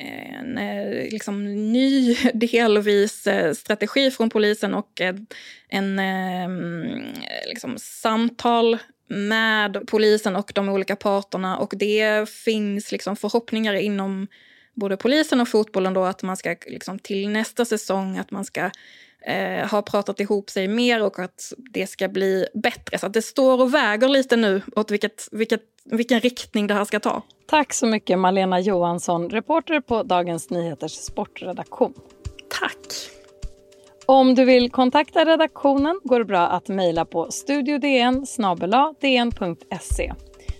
en 0.00 0.58
eh, 0.58 1.10
liksom, 1.12 1.44
ny 1.72 2.14
delvis 2.34 3.28
strategi 3.54 4.10
från 4.10 4.30
polisen 4.30 4.74
och 4.74 5.00
en, 5.00 5.26
en 5.68 6.00
liksom, 7.46 7.78
samtal 7.78 8.78
med 9.08 9.82
polisen 9.86 10.36
och 10.36 10.52
de 10.54 10.68
olika 10.68 10.96
parterna 10.96 11.58
och 11.58 11.74
det 11.76 12.28
finns 12.28 12.92
liksom 12.92 13.16
förhoppningar 13.16 13.74
inom 13.74 14.26
både 14.78 14.96
polisen 14.96 15.40
och 15.40 15.48
fotbollen 15.48 15.94
då 15.94 16.04
att 16.04 16.22
man 16.22 16.36
ska 16.36 16.56
liksom 16.66 16.98
till 16.98 17.28
nästa 17.28 17.64
säsong 17.64 18.18
att 18.18 18.30
man 18.30 18.44
ska 18.44 18.70
eh, 19.26 19.70
ha 19.70 19.82
pratat 19.82 20.20
ihop 20.20 20.50
sig 20.50 20.68
mer 20.68 21.02
och 21.02 21.18
att 21.18 21.52
det 21.72 21.86
ska 21.86 22.08
bli 22.08 22.46
bättre. 22.54 22.98
Så 22.98 23.06
att 23.06 23.12
det 23.12 23.22
står 23.22 23.62
och 23.62 23.74
väger 23.74 24.08
lite 24.08 24.36
nu 24.36 24.62
åt 24.76 24.90
vilket, 24.90 25.28
vilket, 25.32 25.62
vilken 25.84 26.20
riktning 26.20 26.66
det 26.66 26.74
här 26.74 26.84
ska 26.84 27.00
ta. 27.00 27.22
Tack 27.46 27.72
så 27.72 27.86
mycket 27.86 28.18
Malena 28.18 28.60
Johansson, 28.60 29.30
reporter 29.30 29.80
på 29.80 30.02
Dagens 30.02 30.50
Nyheters 30.50 30.92
sportredaktion. 30.92 31.94
Tack! 32.60 33.10
Om 34.06 34.34
du 34.34 34.44
vill 34.44 34.70
kontakta 34.70 35.24
redaktionen 35.24 36.00
går 36.04 36.18
det 36.18 36.24
bra 36.24 36.46
att 36.46 36.68
mejla 36.68 37.04
på 37.04 37.30
studiodn 37.30 38.26
dn.se. 39.00 40.12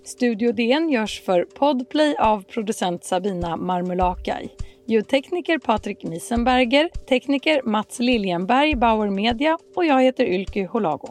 Studio 0.08 0.52
DN 0.52 0.90
görs 0.90 1.20
för 1.20 1.44
Podplay 1.44 2.16
av 2.18 2.42
producent 2.42 3.04
Sabina 3.04 3.56
Marmulakai. 3.56 4.48
Ljudtekniker 4.86 5.58
Patrik 5.58 6.04
Misenberger, 6.04 6.88
tekniker 7.08 7.62
Mats 7.64 7.98
Liljenberg, 7.98 8.76
Bauer 8.76 9.10
Media 9.10 9.58
och 9.74 9.84
jag 9.84 10.02
heter 10.02 10.24
Ylke 10.24 10.64
Holago. 10.66 11.08